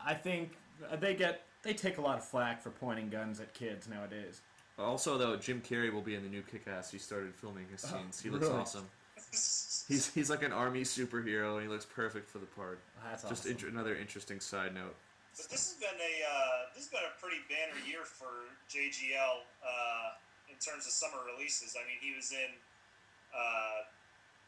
I 0.06 0.14
think 0.14 0.54
they 1.00 1.14
get 1.16 1.42
they 1.64 1.74
take 1.74 1.98
a 1.98 2.02
lot 2.02 2.18
of 2.18 2.26
flack 2.26 2.62
for 2.62 2.70
pointing 2.70 3.10
guns 3.10 3.40
at 3.40 3.54
kids 3.54 3.88
nowadays. 3.88 4.42
Also, 4.78 5.18
though, 5.18 5.38
Jim 5.38 5.62
Carrey 5.62 5.92
will 5.92 6.02
be 6.02 6.16
in 6.16 6.24
the 6.24 6.28
new 6.30 6.42
Kick-Ass. 6.42 6.92
He 6.92 6.98
started 6.98 7.34
filming 7.34 7.66
his 7.72 7.86
oh, 7.86 7.96
scenes. 7.98 8.22
he 8.22 8.30
looks 8.32 8.48
really? 8.48 8.60
awesome. 8.60 8.86
He's 9.88 10.12
he's 10.16 10.30
like 10.30 10.44
an 10.44 10.52
army 10.52 10.82
superhero, 10.82 11.54
and 11.56 11.64
he 11.64 11.68
looks 11.68 11.86
perfect 11.86 12.30
for 12.30 12.40
the 12.40 12.46
part. 12.46 12.80
That's 13.04 13.24
Just 13.24 13.46
int- 13.46 13.64
another 13.64 13.96
interesting 13.96 14.40
side 14.40 14.74
note. 14.74 14.96
But 15.36 15.52
this 15.52 15.68
has 15.68 15.76
been 15.76 16.00
a 16.00 16.14
uh, 16.24 16.72
this 16.72 16.88
has 16.88 16.92
been 16.92 17.04
a 17.04 17.16
pretty 17.20 17.44
banner 17.52 17.76
year 17.84 18.08
for 18.08 18.48
JGL 18.72 19.44
uh, 19.60 20.16
in 20.48 20.56
terms 20.64 20.88
of 20.88 20.96
summer 20.96 21.20
releases. 21.28 21.76
I 21.76 21.84
mean, 21.84 22.00
he 22.00 22.16
was 22.16 22.32
in 22.32 22.52
uh, 23.36 23.84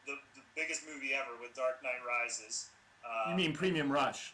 the 0.08 0.16
the 0.32 0.44
biggest 0.56 0.88
movie 0.88 1.12
ever 1.12 1.36
with 1.36 1.52
Dark 1.52 1.84
Knight 1.84 2.00
Rises. 2.00 2.72
Uh, 3.04 3.30
you 3.30 3.36
mean 3.36 3.52
Premium 3.52 3.92
Rush? 3.92 4.32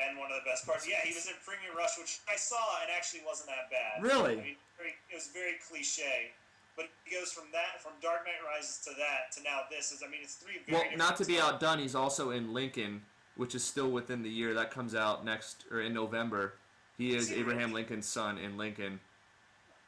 and 0.00 0.18
one 0.18 0.32
of 0.32 0.40
the 0.40 0.48
best 0.48 0.66
parts. 0.66 0.88
Yeah, 0.88 1.04
he 1.04 1.12
was 1.14 1.26
in 1.28 1.36
Premium 1.44 1.76
Rush, 1.76 1.98
which 1.98 2.20
I 2.24 2.36
saw 2.36 2.80
and 2.80 2.90
actually 2.90 3.20
wasn't 3.26 3.50
that 3.52 3.68
bad. 3.68 4.02
Really? 4.02 4.40
I 4.40 4.56
mean, 4.56 4.60
very, 4.76 4.96
it 5.10 5.14
was 5.14 5.28
very 5.32 5.60
cliche. 5.68 6.32
But 6.76 6.88
he 7.04 7.14
goes 7.14 7.30
from 7.30 7.52
that, 7.52 7.82
from 7.84 7.92
Dark 8.00 8.24
Knight 8.24 8.40
Rises 8.40 8.80
to 8.88 8.90
that 8.96 9.30
to 9.36 9.42
now 9.42 9.68
this. 9.70 9.92
Is 9.92 10.02
I 10.02 10.08
mean, 10.10 10.20
it's 10.22 10.36
three 10.36 10.64
very 10.66 10.88
Well, 10.88 10.96
not 10.96 11.16
to 11.18 11.24
be 11.26 11.36
styles. 11.36 11.54
outdone, 11.54 11.78
he's 11.78 11.94
also 11.94 12.30
in 12.30 12.54
Lincoln, 12.54 13.02
which 13.36 13.54
is 13.54 13.64
still 13.64 13.90
within 13.90 14.22
the 14.22 14.30
year. 14.30 14.54
That 14.54 14.70
comes 14.70 14.94
out 14.94 15.24
next 15.24 15.64
or 15.70 15.80
in 15.80 15.92
November. 15.94 16.54
He 16.98 17.14
is 17.16 17.32
Abraham? 17.32 17.72
Lincoln's 17.72 18.06
son 18.06 18.38
in 18.38 18.56
Lincoln. 18.56 19.00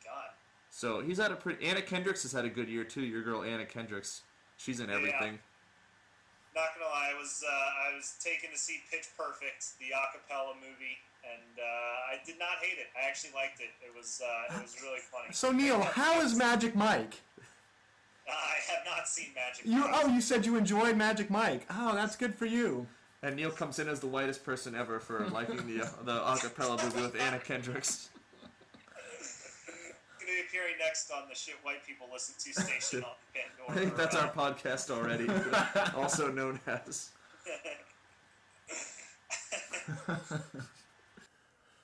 God. 0.04 0.30
So 0.70 1.00
he's 1.00 1.18
had 1.18 1.30
a 1.30 1.36
pretty. 1.36 1.64
Anna 1.66 1.82
Kendricks 1.82 2.22
has 2.22 2.32
had 2.32 2.44
a 2.44 2.48
good 2.48 2.68
year 2.68 2.84
too. 2.84 3.02
Your 3.02 3.22
girl 3.22 3.42
Anna 3.42 3.64
Kendricks, 3.64 4.22
she's 4.56 4.80
in 4.80 4.88
Yeah. 4.88 4.96
everything. 4.96 5.38
Not 6.54 6.68
gonna 6.78 6.88
lie, 6.90 7.10
I 7.14 7.18
was 7.20 7.42
uh, 7.46 7.52
I 7.52 7.96
was 7.96 8.14
taken 8.22 8.50
to 8.50 8.56
see 8.58 8.80
Pitch 8.90 9.08
Perfect, 9.16 9.78
the 9.80 9.86
acapella 9.86 10.54
movie, 10.54 10.98
and 11.24 11.58
uh, 11.58 12.12
I 12.12 12.24
did 12.24 12.38
not 12.38 12.58
hate 12.62 12.78
it. 12.78 12.86
I 12.96 13.08
actually 13.08 13.32
liked 13.34 13.60
it. 13.60 13.70
It 13.84 13.94
was 13.96 14.22
uh, 14.24 14.54
it 14.56 14.62
was 14.62 14.76
really 14.80 15.00
funny. 15.00 15.32
So 15.32 15.50
Neil, 15.50 15.80
how 15.82 16.20
is 16.20 16.36
Magic 16.36 16.76
Mike? 16.76 17.14
I 18.28 18.72
have 18.72 18.84
not 18.86 19.08
seen 19.08 19.28
Magic. 19.34 19.66
You 19.66 19.80
Mike. 19.80 19.90
oh, 19.94 20.08
you 20.08 20.20
said 20.20 20.46
you 20.46 20.56
enjoyed 20.56 20.96
Magic 20.96 21.28
Mike. 21.28 21.66
Oh, 21.70 21.94
that's 21.94 22.14
good 22.16 22.34
for 22.36 22.46
you. 22.46 22.86
And 23.24 23.36
Neil 23.36 23.50
comes 23.50 23.78
in 23.78 23.88
as 23.88 24.00
the 24.00 24.06
whitest 24.06 24.44
person 24.44 24.74
ever 24.74 25.00
for 25.00 25.26
liking 25.32 25.66
the 25.66 25.84
uh, 25.84 25.88
the 26.04 26.20
acapella 26.20 26.82
movie 26.84 27.00
with 27.00 27.18
Anna 27.18 27.38
Kendricks. 27.38 28.10
Gonna 30.20 30.26
be 30.26 30.40
appearing 30.46 30.74
next 30.78 31.10
on 31.10 31.26
the 31.30 31.34
shit 31.34 31.54
white 31.62 31.86
people 31.86 32.06
listen 32.12 32.34
to 32.38 32.60
station 32.60 33.02
on 33.02 33.12
I 33.70 33.78
think 33.78 33.96
that's 33.96 34.14
our 34.14 34.30
podcast 34.30 34.90
already, 34.90 35.26
also 35.96 36.30
known 36.30 36.60
as. 36.66 37.12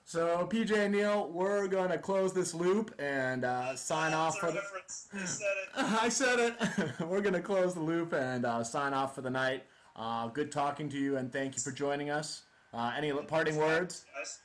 So 0.04 0.46
PJ 0.50 0.76
and 0.76 0.92
Neil, 0.92 1.30
we're 1.32 1.68
gonna 1.68 1.96
close 1.96 2.34
this 2.34 2.52
loop 2.52 2.94
and 2.98 3.46
uh, 3.46 3.76
sign 3.76 4.12
off 4.12 4.38
for 4.38 4.50
the. 4.50 4.58
reference. 4.58 5.08
Said 5.24 5.46
it. 5.46 5.68
I 6.02 6.10
said 6.10 6.38
it. 6.38 7.00
we're 7.06 7.22
gonna 7.22 7.40
close 7.40 7.72
the 7.72 7.80
loop 7.80 8.12
and 8.12 8.44
uh, 8.44 8.62
sign 8.62 8.92
off 8.92 9.14
for 9.14 9.22
the 9.22 9.30
night. 9.30 9.64
Uh, 10.00 10.28
good 10.28 10.50
talking 10.50 10.88
to 10.88 10.98
you 10.98 11.18
and 11.18 11.30
thank 11.30 11.54
you 11.54 11.60
for 11.60 11.72
joining 11.72 12.08
us. 12.08 12.42
Uh, 12.72 12.90
any 12.96 13.12
parting 13.12 13.56
words? 13.56 14.06
Guys. 14.16 14.38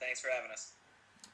Thanks 0.00 0.20
for 0.20 0.28
having 0.34 0.50
us. 0.50 0.72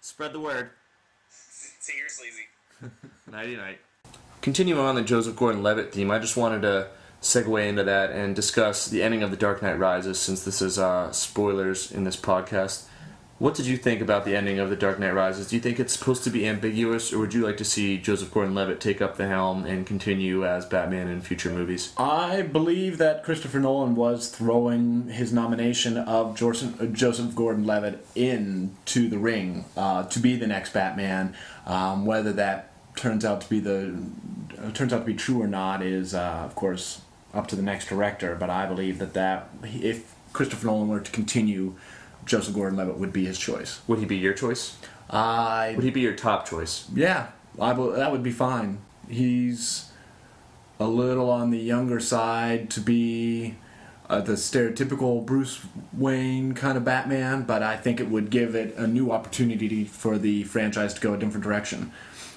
Spread 0.02 0.34
the 0.34 0.40
word. 0.40 0.70
See 1.30 1.94
you, 1.96 2.06
sleazy. 2.06 2.92
Nighty 3.32 3.56
night. 3.56 3.78
Continuing 4.42 4.84
on 4.84 4.94
the 4.94 5.02
Joseph 5.02 5.36
Gordon-Levitt 5.36 5.90
theme, 5.90 6.10
I 6.10 6.18
just 6.18 6.36
wanted 6.36 6.62
to 6.62 6.88
segue 7.22 7.66
into 7.66 7.84
that 7.84 8.10
and 8.10 8.36
discuss 8.36 8.88
the 8.88 9.02
ending 9.02 9.22
of 9.22 9.30
The 9.30 9.36
Dark 9.38 9.62
Knight 9.62 9.78
Rises, 9.78 10.18
since 10.18 10.44
this 10.44 10.60
is 10.60 10.78
uh, 10.78 11.10
spoilers 11.12 11.90
in 11.90 12.04
this 12.04 12.16
podcast. 12.16 12.84
What 13.42 13.56
did 13.56 13.66
you 13.66 13.76
think 13.76 14.00
about 14.00 14.24
the 14.24 14.36
ending 14.36 14.60
of 14.60 14.70
The 14.70 14.76
Dark 14.76 15.00
Knight 15.00 15.14
Rises? 15.14 15.48
Do 15.48 15.56
you 15.56 15.60
think 15.60 15.80
it's 15.80 15.92
supposed 15.92 16.22
to 16.22 16.30
be 16.30 16.46
ambiguous, 16.46 17.12
or 17.12 17.18
would 17.18 17.34
you 17.34 17.44
like 17.44 17.56
to 17.56 17.64
see 17.64 17.98
Joseph 17.98 18.32
Gordon-Levitt 18.32 18.80
take 18.80 19.02
up 19.02 19.16
the 19.16 19.26
helm 19.26 19.66
and 19.66 19.84
continue 19.84 20.46
as 20.46 20.64
Batman 20.64 21.08
in 21.08 21.20
future 21.22 21.50
movies? 21.50 21.92
I 21.98 22.42
believe 22.42 22.98
that 22.98 23.24
Christopher 23.24 23.58
Nolan 23.58 23.96
was 23.96 24.28
throwing 24.28 25.08
his 25.08 25.32
nomination 25.32 25.96
of 25.96 26.36
Joseph, 26.36 26.80
uh, 26.80 27.24
Gordon-Levitt 27.34 28.06
into 28.14 29.08
the 29.08 29.18
ring 29.18 29.64
uh, 29.76 30.04
to 30.04 30.20
be 30.20 30.36
the 30.36 30.46
next 30.46 30.72
Batman. 30.72 31.34
Um, 31.66 32.06
whether 32.06 32.32
that 32.34 32.70
turns 32.94 33.24
out 33.24 33.40
to 33.40 33.50
be 33.50 33.58
the 33.58 33.92
turns 34.72 34.92
out 34.92 35.00
to 35.00 35.04
be 35.04 35.14
true 35.14 35.42
or 35.42 35.48
not 35.48 35.82
is, 35.82 36.14
uh, 36.14 36.42
of 36.44 36.54
course, 36.54 37.00
up 37.34 37.48
to 37.48 37.56
the 37.56 37.62
next 37.62 37.88
director. 37.88 38.36
But 38.36 38.50
I 38.50 38.66
believe 38.66 39.00
that 39.00 39.14
that 39.14 39.48
if 39.64 40.14
Christopher 40.32 40.68
Nolan 40.68 40.86
were 40.86 41.00
to 41.00 41.10
continue, 41.10 41.74
Joseph 42.26 42.54
Gordon-Levitt 42.54 42.98
would 42.98 43.12
be 43.12 43.24
his 43.26 43.38
choice. 43.38 43.80
Would 43.86 43.98
he 43.98 44.04
be 44.04 44.16
your 44.16 44.34
choice? 44.34 44.76
I 45.10 45.72
Would 45.76 45.84
he 45.84 45.90
be 45.90 46.00
your 46.00 46.14
top 46.14 46.48
choice? 46.48 46.88
yeah, 46.94 47.28
I 47.60 47.72
that 47.72 48.12
would 48.12 48.22
be 48.22 48.30
fine. 48.32 48.78
He's 49.08 49.90
a 50.80 50.86
little 50.86 51.30
on 51.30 51.50
the 51.50 51.58
younger 51.58 52.00
side 52.00 52.70
to 52.70 52.80
be 52.80 53.56
uh, 54.08 54.20
the 54.20 54.32
stereotypical 54.32 55.24
Bruce 55.24 55.60
Wayne 55.92 56.54
kind 56.54 56.76
of 56.76 56.84
Batman, 56.84 57.42
but 57.42 57.62
I 57.62 57.76
think 57.76 58.00
it 58.00 58.08
would 58.08 58.30
give 58.30 58.54
it 58.54 58.74
a 58.76 58.86
new 58.86 59.10
opportunity 59.10 59.84
for 59.84 60.18
the 60.18 60.44
franchise 60.44 60.94
to 60.94 61.00
go 61.00 61.14
a 61.14 61.18
different 61.18 61.44
direction. 61.44 61.92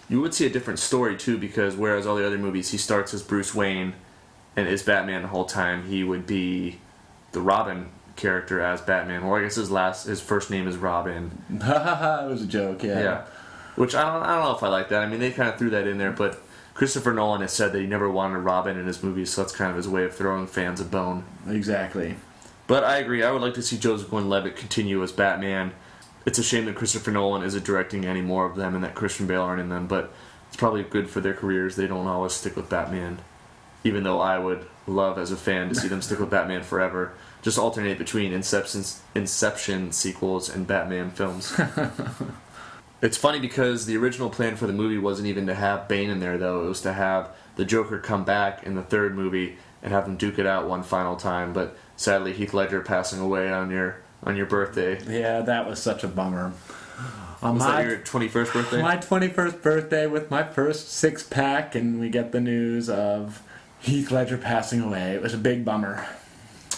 You 0.10 0.22
would 0.22 0.34
see 0.34 0.46
a 0.46 0.50
different 0.50 0.80
story 0.80 1.18
too, 1.18 1.38
because 1.38 1.76
whereas 1.76 2.06
all 2.06 2.16
the 2.16 2.26
other 2.26 2.38
movies, 2.38 2.72
he 2.72 2.78
starts 2.78 3.14
as 3.14 3.24
Bruce 3.24 3.56
Wayne 3.56 3.94
and 4.56 4.68
is 4.68 4.84
Batman 4.84 5.24
the 5.24 5.28
whole 5.30 5.46
time. 5.46 5.88
He 5.88 6.04
would 6.04 6.28
be 6.28 6.80
the 7.32 7.42
Robin 7.42 7.90
character 8.16 8.62
as 8.62 8.82
Batman. 8.82 9.24
Or 9.24 9.40
I 9.40 9.44
guess 9.44 9.56
his 9.56 9.72
last, 9.72 10.08
his 10.08 10.22
first 10.22 10.50
name 10.50 10.68
is 10.68 10.78
Robin. 10.78 11.44
It 11.50 12.30
was 12.30 12.42
a 12.42 12.48
joke. 12.48 12.84
Yeah. 12.84 13.00
Yeah, 13.00 13.26
which 13.76 13.96
I 13.96 14.02
don't, 14.02 14.24
I 14.24 14.36
don't 14.36 14.46
know 14.46 14.56
if 14.56 14.64
I 14.64 14.70
like 14.70 14.90
that. 14.90 15.02
I 15.02 15.08
mean, 15.08 15.20
they 15.20 15.32
kind 15.32 15.50
of 15.50 15.58
threw 15.58 15.70
that 15.72 15.88
in 15.88 15.98
there, 15.98 16.12
but 16.12 16.42
Christopher 16.74 17.14
Nolan 17.14 17.42
has 17.42 17.54
said 17.54 17.72
that 17.72 17.80
he 17.80 17.88
never 17.88 18.10
wanted 18.10 18.36
a 18.36 18.40
Robin 18.40 18.78
in 18.78 18.86
his 18.86 19.02
movies, 19.02 19.32
so 19.32 19.42
that's 19.42 19.56
kind 19.56 19.70
of 19.72 19.78
his 19.78 19.88
way 19.88 20.04
of 20.04 20.16
throwing 20.16 20.48
fans 20.48 20.82
a 20.82 20.86
bone. 20.86 21.24
Exactly. 21.48 22.16
But 22.68 22.84
I 22.84 22.98
agree. 22.98 23.24
I 23.24 23.32
would 23.32 23.42
like 23.42 23.54
to 23.54 23.62
see 23.62 23.78
Joseph 23.78 24.10
Gordon-Levitt 24.10 24.56
continue 24.56 25.02
as 25.04 25.12
Batman. 25.12 25.72
It's 26.26 26.40
a 26.40 26.44
shame 26.44 26.66
that 26.66 26.76
Christopher 26.76 27.12
Nolan 27.12 27.44
isn't 27.44 27.64
directing 27.64 28.06
any 28.06 28.22
more 28.22 28.46
of 28.46 28.56
them 28.56 28.74
and 28.76 28.84
that 28.84 28.96
Christian 28.96 29.28
Bale 29.28 29.44
aren't 29.44 29.62
in 29.62 29.70
them. 29.70 29.86
But 29.88 30.12
it's 30.48 30.58
probably 30.58 30.84
good 30.84 31.10
for 31.10 31.22
their 31.22 31.34
careers. 31.34 31.76
They 31.76 31.86
don't 31.88 32.08
always 32.08 32.34
stick 32.34 32.56
with 32.56 32.70
Batman, 32.70 33.20
even 33.86 34.04
though 34.04 34.20
I 34.20 34.38
would 34.38 34.66
love 34.88 35.18
as 35.18 35.32
a 35.32 35.38
fan 35.38 35.70
to 35.70 35.76
see 35.76 35.88
them 35.88 36.02
stick 36.02 36.20
with 36.20 36.30
Batman 36.30 36.64
forever. 36.64 37.14
Just 37.42 37.58
alternate 37.58 37.98
between 37.98 38.34
Inception, 38.34 38.84
Inception 39.14 39.92
sequels 39.92 40.50
and 40.50 40.66
Batman 40.68 41.12
films. 41.12 41.58
it's 43.02 43.18
funny 43.18 43.40
because 43.40 43.86
the 43.86 43.96
original 43.96 44.30
plan 44.30 44.56
for 44.56 44.68
the 44.68 44.74
movie 44.74 44.98
wasn't 44.98 45.28
even 45.28 45.46
to 45.48 45.54
have 45.56 45.88
Bane 45.88 46.10
in 46.10 46.20
there, 46.20 46.38
though. 46.38 46.66
It 46.66 46.68
was 46.68 46.82
to 46.82 46.94
have 46.94 47.30
the 47.56 47.64
Joker 47.66 48.00
come 48.00 48.26
back 48.26 48.64
in 48.64 48.76
the 48.76 48.82
third 48.82 49.16
movie 49.16 49.58
and 49.84 49.94
have 49.94 50.06
them 50.06 50.18
duke 50.18 50.40
it 50.40 50.48
out 50.48 50.68
one 50.68 50.82
final 50.82 51.16
time. 51.16 51.54
But 51.54 51.78
sadly, 51.96 52.34
Heath 52.34 52.54
Ledger 52.54 52.82
passing 52.82 53.20
away 53.20 53.52
on 53.52 53.70
your 53.70 53.98
on 54.24 54.36
your 54.36 54.48
birthday. 54.48 55.00
Yeah, 55.08 55.42
that 55.42 55.68
was 55.68 55.80
such 55.80 56.04
a 56.04 56.08
bummer. 56.08 56.52
On 57.44 57.56
Was 57.56 57.64
my 57.64 57.84
that 57.84 57.88
your 57.90 57.98
twenty 57.98 58.28
first 58.28 58.54
birthday? 58.54 58.82
my 58.82 58.98
21st 58.98 59.62
birthday 59.62 60.08
with 60.08 60.32
my 60.32 60.42
first 60.42 60.90
six 60.92 61.22
pack, 61.22 61.76
and 61.76 62.00
we 62.00 62.10
get 62.10 62.32
the 62.32 62.42
news 62.42 62.90
of 62.90 63.44
Heath 63.86 64.10
Ledger 64.10 64.40
passing 64.40 64.82
away. 64.82 65.12
It 65.12 65.22
was 65.22 65.36
a 65.36 65.38
big 65.38 65.64
bummer. 65.64 66.04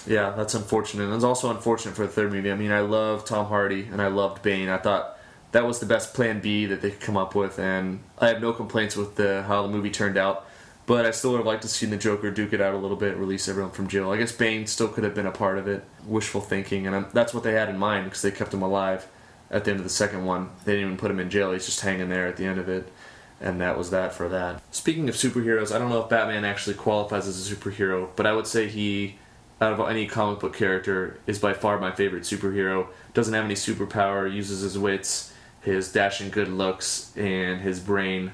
Yeah, 0.05 0.31
that's 0.31 0.55
unfortunate. 0.55 1.05
And 1.05 1.13
it's 1.13 1.23
also 1.23 1.49
unfortunate 1.49 1.95
for 1.95 2.05
the 2.05 2.11
third 2.11 2.33
movie. 2.33 2.51
I 2.51 2.55
mean, 2.55 2.71
I 2.71 2.81
love 2.81 3.23
Tom 3.23 3.45
Hardy 3.45 3.87
and 3.89 4.01
I 4.01 4.07
loved 4.07 4.41
Bane. 4.43 4.67
I 4.67 4.77
thought 4.77 5.17
that 5.53 5.65
was 5.65 5.79
the 5.79 5.85
best 5.85 6.13
plan 6.13 6.41
B 6.41 6.65
that 6.65 6.81
they 6.81 6.91
could 6.91 6.99
come 6.99 7.15
up 7.15 7.33
with, 7.33 7.59
and 7.59 8.01
I 8.19 8.27
have 8.27 8.41
no 8.41 8.51
complaints 8.51 8.97
with 8.97 9.15
the 9.15 9.43
how 9.43 9.61
the 9.61 9.69
movie 9.69 9.89
turned 9.89 10.17
out. 10.17 10.45
But 10.85 11.05
I 11.05 11.11
still 11.11 11.31
would 11.31 11.37
have 11.37 11.45
liked 11.45 11.61
to 11.61 11.69
see 11.69 11.85
the 11.85 11.95
Joker 11.95 12.29
duke 12.29 12.51
it 12.53 12.61
out 12.61 12.73
a 12.73 12.77
little 12.77 12.97
bit, 12.97 13.15
release 13.15 13.47
everyone 13.47 13.71
from 13.71 13.87
jail. 13.87 14.11
I 14.11 14.17
guess 14.17 14.33
Bane 14.33 14.67
still 14.67 14.89
could 14.89 15.03
have 15.05 15.15
been 15.15 15.25
a 15.25 15.31
part 15.31 15.57
of 15.57 15.67
it. 15.67 15.85
Wishful 16.05 16.41
thinking, 16.41 16.87
and 16.87 16.95
i 16.95 17.01
that's 17.13 17.33
what 17.33 17.43
they 17.43 17.53
had 17.53 17.69
in 17.69 17.77
mind 17.77 18.05
because 18.05 18.21
they 18.21 18.31
kept 18.31 18.53
him 18.53 18.61
alive 18.61 19.07
at 19.49 19.63
the 19.63 19.71
end 19.71 19.79
of 19.79 19.85
the 19.85 19.89
second 19.89 20.25
one. 20.25 20.49
They 20.65 20.73
didn't 20.73 20.87
even 20.87 20.97
put 20.97 21.11
him 21.11 21.21
in 21.21 21.29
jail; 21.29 21.53
he's 21.53 21.65
just 21.65 21.79
hanging 21.79 22.09
there 22.09 22.27
at 22.27 22.35
the 22.35 22.45
end 22.45 22.59
of 22.59 22.67
it. 22.67 22.91
And 23.39 23.61
that 23.61 23.77
was 23.77 23.91
that 23.91 24.13
for 24.13 24.29
that. 24.29 24.61
Speaking 24.71 25.07
of 25.09 25.15
superheroes, 25.15 25.73
I 25.73 25.77
don't 25.77 25.89
know 25.89 26.01
if 26.01 26.09
Batman 26.09 26.43
actually 26.43 26.75
qualifies 26.75 27.27
as 27.27 27.51
a 27.51 27.55
superhero, 27.55 28.09
but 28.15 28.25
I 28.25 28.33
would 28.33 28.47
say 28.47 28.67
he 28.67 29.17
out 29.59 29.73
of 29.73 29.89
any 29.89 30.05
comic 30.05 30.39
book 30.39 30.55
character, 30.55 31.19
is 31.25 31.39
by 31.39 31.53
far 31.53 31.79
my 31.79 31.91
favorite 31.91 32.23
superhero. 32.23 32.87
Doesn't 33.13 33.33
have 33.33 33.45
any 33.45 33.55
superpower, 33.55 34.31
uses 34.31 34.61
his 34.61 34.77
wits, 34.77 35.33
his 35.61 35.91
dashing 35.91 36.29
good 36.29 36.47
looks, 36.47 37.11
and 37.17 37.61
his 37.61 37.79
brain 37.79 38.31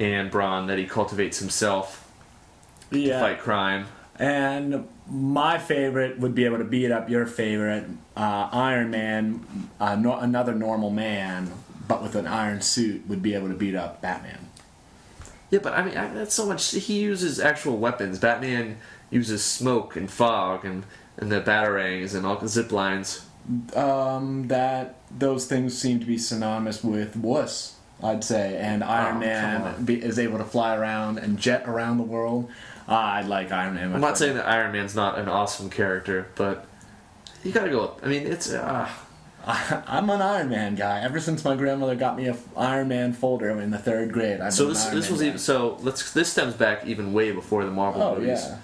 and 0.00 0.30
brawn 0.30 0.66
that 0.66 0.78
he 0.78 0.86
cultivates 0.86 1.38
himself 1.38 2.10
to 2.90 3.10
fight 3.20 3.38
crime. 3.38 3.86
And 4.16 4.88
my 5.08 5.58
favorite 5.58 6.18
would 6.20 6.34
be 6.34 6.44
able 6.44 6.58
to 6.58 6.64
beat 6.64 6.90
up 6.90 7.10
your 7.10 7.26
favorite, 7.26 7.84
uh, 8.16 8.48
Iron 8.50 8.90
Man, 8.90 9.68
uh, 9.78 9.96
no, 9.96 10.16
another 10.16 10.54
normal 10.54 10.90
man, 10.90 11.52
but 11.86 12.02
with 12.02 12.14
an 12.14 12.26
iron 12.26 12.60
suit, 12.60 13.06
would 13.08 13.22
be 13.22 13.34
able 13.34 13.48
to 13.48 13.54
beat 13.54 13.74
up 13.74 14.00
Batman. 14.00 14.48
Yeah, 15.50 15.60
but 15.62 15.74
I 15.74 15.84
mean, 15.84 15.96
I, 15.96 16.12
that's 16.12 16.34
so 16.34 16.46
much. 16.46 16.70
He 16.72 17.00
uses 17.00 17.38
actual 17.38 17.76
weapons. 17.78 18.18
Batman 18.18 18.78
uses 19.10 19.44
smoke 19.44 19.94
and 19.96 20.10
fog 20.10 20.64
and, 20.64 20.84
and 21.16 21.30
the 21.30 21.40
batarangs 21.40 22.14
and 22.14 22.26
all 22.26 22.36
the 22.36 22.48
zip 22.48 22.72
lines. 22.72 23.26
Um, 23.76 24.48
that 24.48 24.96
those 25.16 25.46
things 25.46 25.76
seem 25.78 26.00
to 26.00 26.06
be 26.06 26.18
synonymous 26.18 26.82
with 26.82 27.14
wuss. 27.16 27.76
I'd 28.02 28.24
say, 28.24 28.56
and 28.56 28.82
Iron 28.82 29.16
Oh, 29.16 29.20
Man 29.20 29.84
be, 29.84 29.94
is 30.02 30.18
able 30.18 30.38
to 30.38 30.44
fly 30.44 30.74
around 30.76 31.18
and 31.18 31.38
jet 31.38 31.66
around 31.66 31.98
the 31.98 32.04
world. 32.04 32.50
Uh, 32.88 32.92
I 32.92 33.22
like 33.22 33.52
Iron 33.52 33.74
Man. 33.74 33.94
I'm 33.94 34.00
not 34.00 34.18
saying 34.18 34.36
that 34.36 34.46
Iron 34.46 34.72
Man's 34.72 34.94
not 34.94 35.18
an 35.18 35.28
awesome 35.28 35.70
character, 35.70 36.26
but 36.34 36.66
you 37.44 37.52
gotta 37.52 37.70
go. 37.70 37.82
With, 37.82 38.04
I 38.04 38.08
mean, 38.08 38.26
it's 38.26 38.52
uh, 38.52 38.88
I'm 39.46 40.08
an 40.10 40.22
Iron 40.22 40.48
Man 40.48 40.74
guy. 40.74 41.00
Ever 41.00 41.20
since 41.20 41.44
my 41.44 41.54
grandmother 41.56 41.94
got 41.96 42.16
me 42.16 42.26
an 42.28 42.38
Iron 42.56 42.88
Man 42.88 43.12
folder 43.12 43.50
in 43.60 43.70
the 43.70 43.78
third 43.78 44.12
grade, 44.12 44.40
I've 44.40 44.54
so 44.54 44.66
this 44.68 44.84
this 44.86 45.04
Man 45.04 45.12
was 45.12 45.20
guy. 45.20 45.26
even 45.26 45.38
so. 45.38 45.78
Let's 45.82 46.12
this 46.12 46.30
stems 46.32 46.54
back 46.54 46.86
even 46.86 47.12
way 47.12 47.30
before 47.32 47.64
the 47.64 47.70
Marvel 47.70 48.02
Oh 48.02 48.14
movies. 48.16 48.44
yeah, 48.46 48.58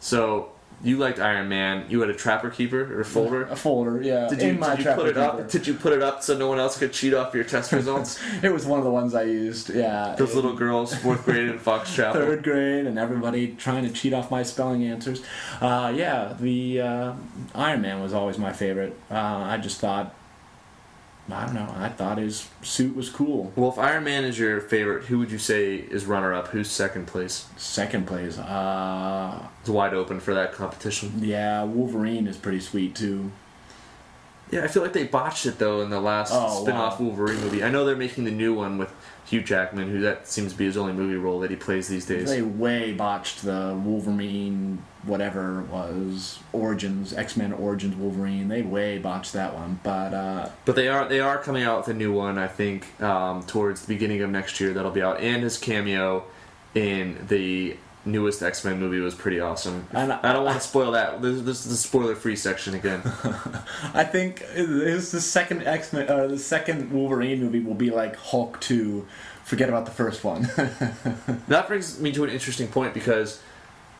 So 0.00 0.50
you 0.82 0.96
liked 0.96 1.18
Iron 1.18 1.48
Man. 1.48 1.86
You 1.88 2.00
had 2.00 2.10
a 2.10 2.14
Trapper 2.14 2.50
Keeper 2.50 2.94
or 2.96 3.00
a 3.00 3.04
folder. 3.04 3.42
a 3.44 3.56
folder. 3.56 4.00
Yeah, 4.02 4.28
Did 4.28 4.40
you, 4.42 4.52
did 4.54 4.78
you 4.84 4.92
put 4.94 5.06
it 5.08 5.16
up? 5.16 5.36
keeper. 5.38 5.48
Did 5.48 5.66
you 5.66 5.74
put 5.74 5.92
it 5.92 6.02
up 6.02 6.22
so 6.22 6.36
no 6.38 6.48
one 6.48 6.58
else 6.58 6.78
could 6.78 6.92
cheat 6.92 7.14
off 7.14 7.34
your 7.34 7.44
test 7.44 7.72
results? 7.80 8.20
It 8.42 8.52
was 8.52 8.64
one 8.66 8.78
of 8.78 8.84
the 8.84 8.90
ones 8.90 9.14
I 9.14 9.22
used. 9.24 9.70
Yeah, 9.70 10.14
Those 10.16 10.34
little 10.34 10.54
girls, 10.54 10.94
fourth 10.94 11.24
grade 11.24 11.48
in 11.48 11.58
Fox 11.58 11.92
Chapel. 11.96 12.20
third 12.20 12.42
grade, 12.44 12.86
and 12.86 12.98
everybody 12.98 13.54
trying 13.54 13.84
to 13.84 13.90
cheat 13.90 14.12
off 14.12 14.30
my 14.30 14.42
spelling 14.42 14.84
answers. 14.84 15.22
Uh, 15.60 15.92
yeah, 15.96 16.34
the 16.38 16.80
uh, 16.80 17.12
Iron 17.54 17.80
Man 17.82 18.00
was 18.00 18.12
always 18.14 18.38
my 18.38 18.52
favorite. 18.52 18.96
Uh, 19.10 19.14
I 19.14 19.58
just 19.58 19.80
thought, 19.80 20.14
I 21.30 21.44
don't 21.44 21.54
know, 21.54 21.72
I 21.76 21.88
thought 21.90 22.18
his 22.18 22.48
suit 22.62 22.96
was 22.96 23.10
cool. 23.10 23.52
Well, 23.54 23.70
if 23.70 23.78
Iron 23.78 24.04
Man 24.04 24.24
is 24.24 24.38
your 24.38 24.60
favorite, 24.60 25.04
who 25.04 25.18
would 25.18 25.30
you 25.30 25.38
say 25.38 25.76
is 25.76 26.06
runner 26.06 26.32
up? 26.32 26.48
Who's 26.48 26.70
second 26.70 27.06
place? 27.06 27.46
Second 27.56 28.06
place, 28.06 28.38
uh, 28.38 29.46
It's 29.60 29.68
wide 29.68 29.92
open 29.94 30.20
for 30.20 30.32
that 30.34 30.52
competition. 30.52 31.12
yeah, 31.18 31.62
Wolverine 31.64 32.26
is 32.26 32.36
pretty 32.38 32.60
sweet 32.60 32.94
too. 32.94 33.30
Yeah, 34.50 34.64
I 34.64 34.68
feel 34.68 34.82
like 34.82 34.92
they 34.92 35.04
botched 35.04 35.46
it 35.46 35.58
though 35.58 35.80
in 35.82 35.90
the 35.90 36.00
last 36.00 36.32
Oh, 36.34 36.62
spin-off 36.62 36.98
wow. 37.00 37.06
Wolverine 37.06 37.40
movie. 37.40 37.62
I 37.62 37.70
know 37.70 37.84
they're 37.84 37.96
making 37.96 38.24
the 38.24 38.30
new 38.30 38.54
one 38.54 38.78
with 38.78 38.92
Hugh 39.26 39.42
Jackman, 39.42 39.90
who 39.90 40.00
that 40.00 40.26
seems 40.26 40.52
to 40.52 40.58
be 40.58 40.64
his 40.64 40.76
only 40.78 40.94
movie 40.94 41.16
role 41.16 41.40
that 41.40 41.50
he 41.50 41.56
plays 41.56 41.86
these 41.88 42.06
days. 42.06 42.30
They 42.30 42.40
way 42.40 42.92
botched 42.92 43.44
the 43.44 43.78
Wolverine, 43.84 44.82
whatever 45.04 45.60
it 45.60 45.66
was, 45.68 46.38
Origins, 46.52 47.12
X 47.12 47.36
Men 47.36 47.52
Origins 47.52 47.94
Wolverine. 47.96 48.48
They 48.48 48.62
way 48.62 48.96
botched 48.96 49.34
that 49.34 49.52
one, 49.54 49.80
but 49.82 50.14
uh, 50.14 50.48
But 50.64 50.76
they 50.76 50.88
are 50.88 51.06
they 51.06 51.20
are 51.20 51.36
coming 51.38 51.62
out 51.64 51.78
with 51.80 51.88
a 51.88 51.98
new 51.98 52.12
one. 52.12 52.38
I 52.38 52.48
think 52.48 53.00
um, 53.02 53.42
towards 53.42 53.82
the 53.82 53.88
beginning 53.94 54.22
of 54.22 54.30
next 54.30 54.60
year 54.60 54.72
that'll 54.72 54.90
be 54.90 55.02
out, 55.02 55.20
and 55.20 55.42
his 55.42 55.58
cameo 55.58 56.24
in 56.74 57.26
the 57.28 57.76
newest 58.08 58.42
X 58.42 58.64
Men 58.64 58.78
movie 58.80 59.00
was 59.00 59.14
pretty 59.14 59.40
awesome. 59.40 59.86
And 59.92 60.12
I 60.12 60.32
don't 60.32 60.44
want 60.44 60.60
to 60.60 60.66
spoil 60.66 60.92
that. 60.92 61.22
This, 61.22 61.42
this 61.42 61.64
is 61.64 61.70
the 61.70 61.76
spoiler 61.76 62.14
free 62.14 62.36
section 62.36 62.74
again. 62.74 63.02
I 63.94 64.04
think 64.04 64.44
is 64.54 65.12
the 65.12 65.20
second 65.20 65.66
X 65.66 65.92
Men 65.92 66.10
or 66.10 66.22
uh, 66.22 66.26
the 66.26 66.38
second 66.38 66.92
Wolverine 66.92 67.40
movie 67.40 67.60
will 67.60 67.74
be 67.74 67.90
like 67.90 68.16
Hulk 68.16 68.60
two. 68.60 69.06
Forget 69.44 69.68
about 69.68 69.86
the 69.86 69.92
first 69.92 70.24
one. 70.24 70.42
that 71.48 71.68
brings 71.68 71.98
me 72.00 72.12
to 72.12 72.24
an 72.24 72.30
interesting 72.30 72.68
point 72.68 72.92
because 72.92 73.40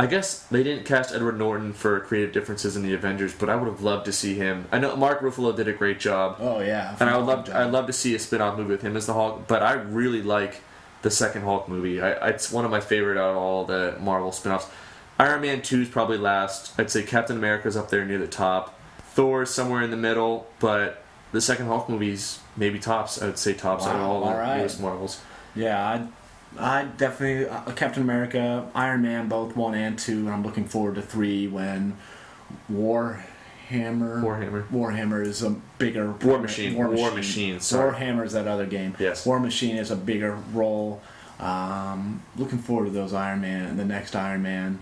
I 0.00 0.07
guess 0.07 0.45
they 0.45 0.62
didn't 0.62 0.85
cast 0.85 1.12
Edward 1.12 1.38
Norton 1.38 1.73
for 1.73 1.99
creative 2.00 2.33
differences 2.33 2.77
in 2.77 2.83
the 2.83 2.95
Avengers, 2.95 3.35
but 3.35 3.50
I 3.50 3.57
would 3.57 3.67
have 3.67 3.83
loved 3.83 4.05
to 4.05 4.12
see 4.12 4.35
him. 4.35 4.67
I 4.71 4.79
know 4.79 4.95
Mark 4.95 5.21
Ruffalo 5.21 5.57
did 5.57 5.67
a 5.67 5.73
great 5.73 5.99
job, 5.99 6.37
oh 6.38 6.61
yeah, 6.61 6.97
and 7.00 7.11
I 7.11 7.17
would 7.17 7.27
love 7.27 7.50
I'd 7.50 7.73
love 7.73 7.87
to 7.88 7.93
see 7.93 8.15
a 8.15 8.19
spin-off 8.19 8.57
movie 8.57 8.71
with 8.71 8.83
him 8.83 8.97
as 8.97 9.07
the 9.07 9.15
Hulk. 9.15 9.49
But 9.49 9.62
I 9.62 9.73
really 9.73 10.23
like 10.23 10.61
the 11.02 11.11
second 11.11 11.43
Hulk 11.43 11.69
movie. 11.69 12.00
I, 12.00 12.28
it's 12.31 12.50
one 12.50 12.64
of 12.64 12.71
my 12.71 12.81
favorite 12.81 13.19
out 13.19 13.31
of 13.31 13.37
all 13.37 13.64
the 13.64 13.97
Marvel 14.00 14.33
spin-offs. 14.33 14.69
Iron 15.19 15.40
Man 15.43 15.62
two 15.62 15.83
is 15.83 15.88
probably 15.88 16.19
last. 16.19 16.78
I'd 16.78 16.90
say 16.90 17.02
Captain 17.02 17.37
America's 17.37 17.76
up 17.76 17.90
there 17.90 18.05
near 18.05 18.19
the 18.19 18.26
top. 18.28 18.78
Thor 19.12 19.43
is 19.43 19.50
somewhere 19.50 19.83
in 19.83 19.90
the 19.90 19.97
middle, 19.97 20.47
but 20.61 21.02
the 21.33 21.40
second 21.40 21.67
Hulk 21.67 21.88
movie's 21.88 22.40
maybe 22.57 22.78
tops. 22.78 23.21
I 23.21 23.26
would 23.26 23.38
say 23.38 23.52
tops 23.55 23.85
out 23.85 23.97
of 23.97 24.00
Wow, 24.00 24.11
all 24.11 24.21
the 24.21 24.26
alright. 24.26 24.59
newest 24.59 24.81
Marvels. 24.81 25.21
Yeah, 25.57 26.07
I, 26.56 26.80
I 26.80 26.84
definitely 26.84 27.49
uh, 27.49 27.73
Captain 27.73 28.02
America, 28.02 28.71
Iron 28.75 29.02
Man, 29.02 29.28
both 29.28 29.56
one 29.56 29.75
and 29.75 29.99
two, 29.99 30.21
and 30.21 30.30
I'm 30.30 30.45
looking 30.45 30.67
forward 30.67 30.95
to 30.97 31.02
three 31.02 31.49
when 31.49 31.97
Warhammer. 33.71 34.23
Warhammer. 34.23 34.69
Warhammer 34.69 35.26
is 35.26 35.43
a 35.43 35.50
bigger 35.78 36.13
War 36.13 36.39
Machine. 36.39 36.75
War 36.75 36.89
War 36.89 37.11
Machine. 37.11 37.54
Machine, 37.54 37.61
sorry. 37.61 37.93
Warhammer 37.93 38.25
is 38.25 38.33
that 38.33 38.47
other 38.47 38.67
game. 38.67 38.97
Yes. 38.99 39.26
War 39.26 39.41
Machine 39.41 39.76
is 39.76 39.91
a 39.91 39.97
bigger 39.97 40.37
role. 40.52 41.02
Um, 41.39 42.23
looking 42.37 42.59
forward 42.59 42.87
to 42.87 42.91
those 42.91 43.13
Iron 43.13 43.41
Man, 43.41 43.67
and 43.67 43.78
the 43.78 43.85
next 43.85 44.17
Iron 44.17 44.43
Man, 44.43 44.81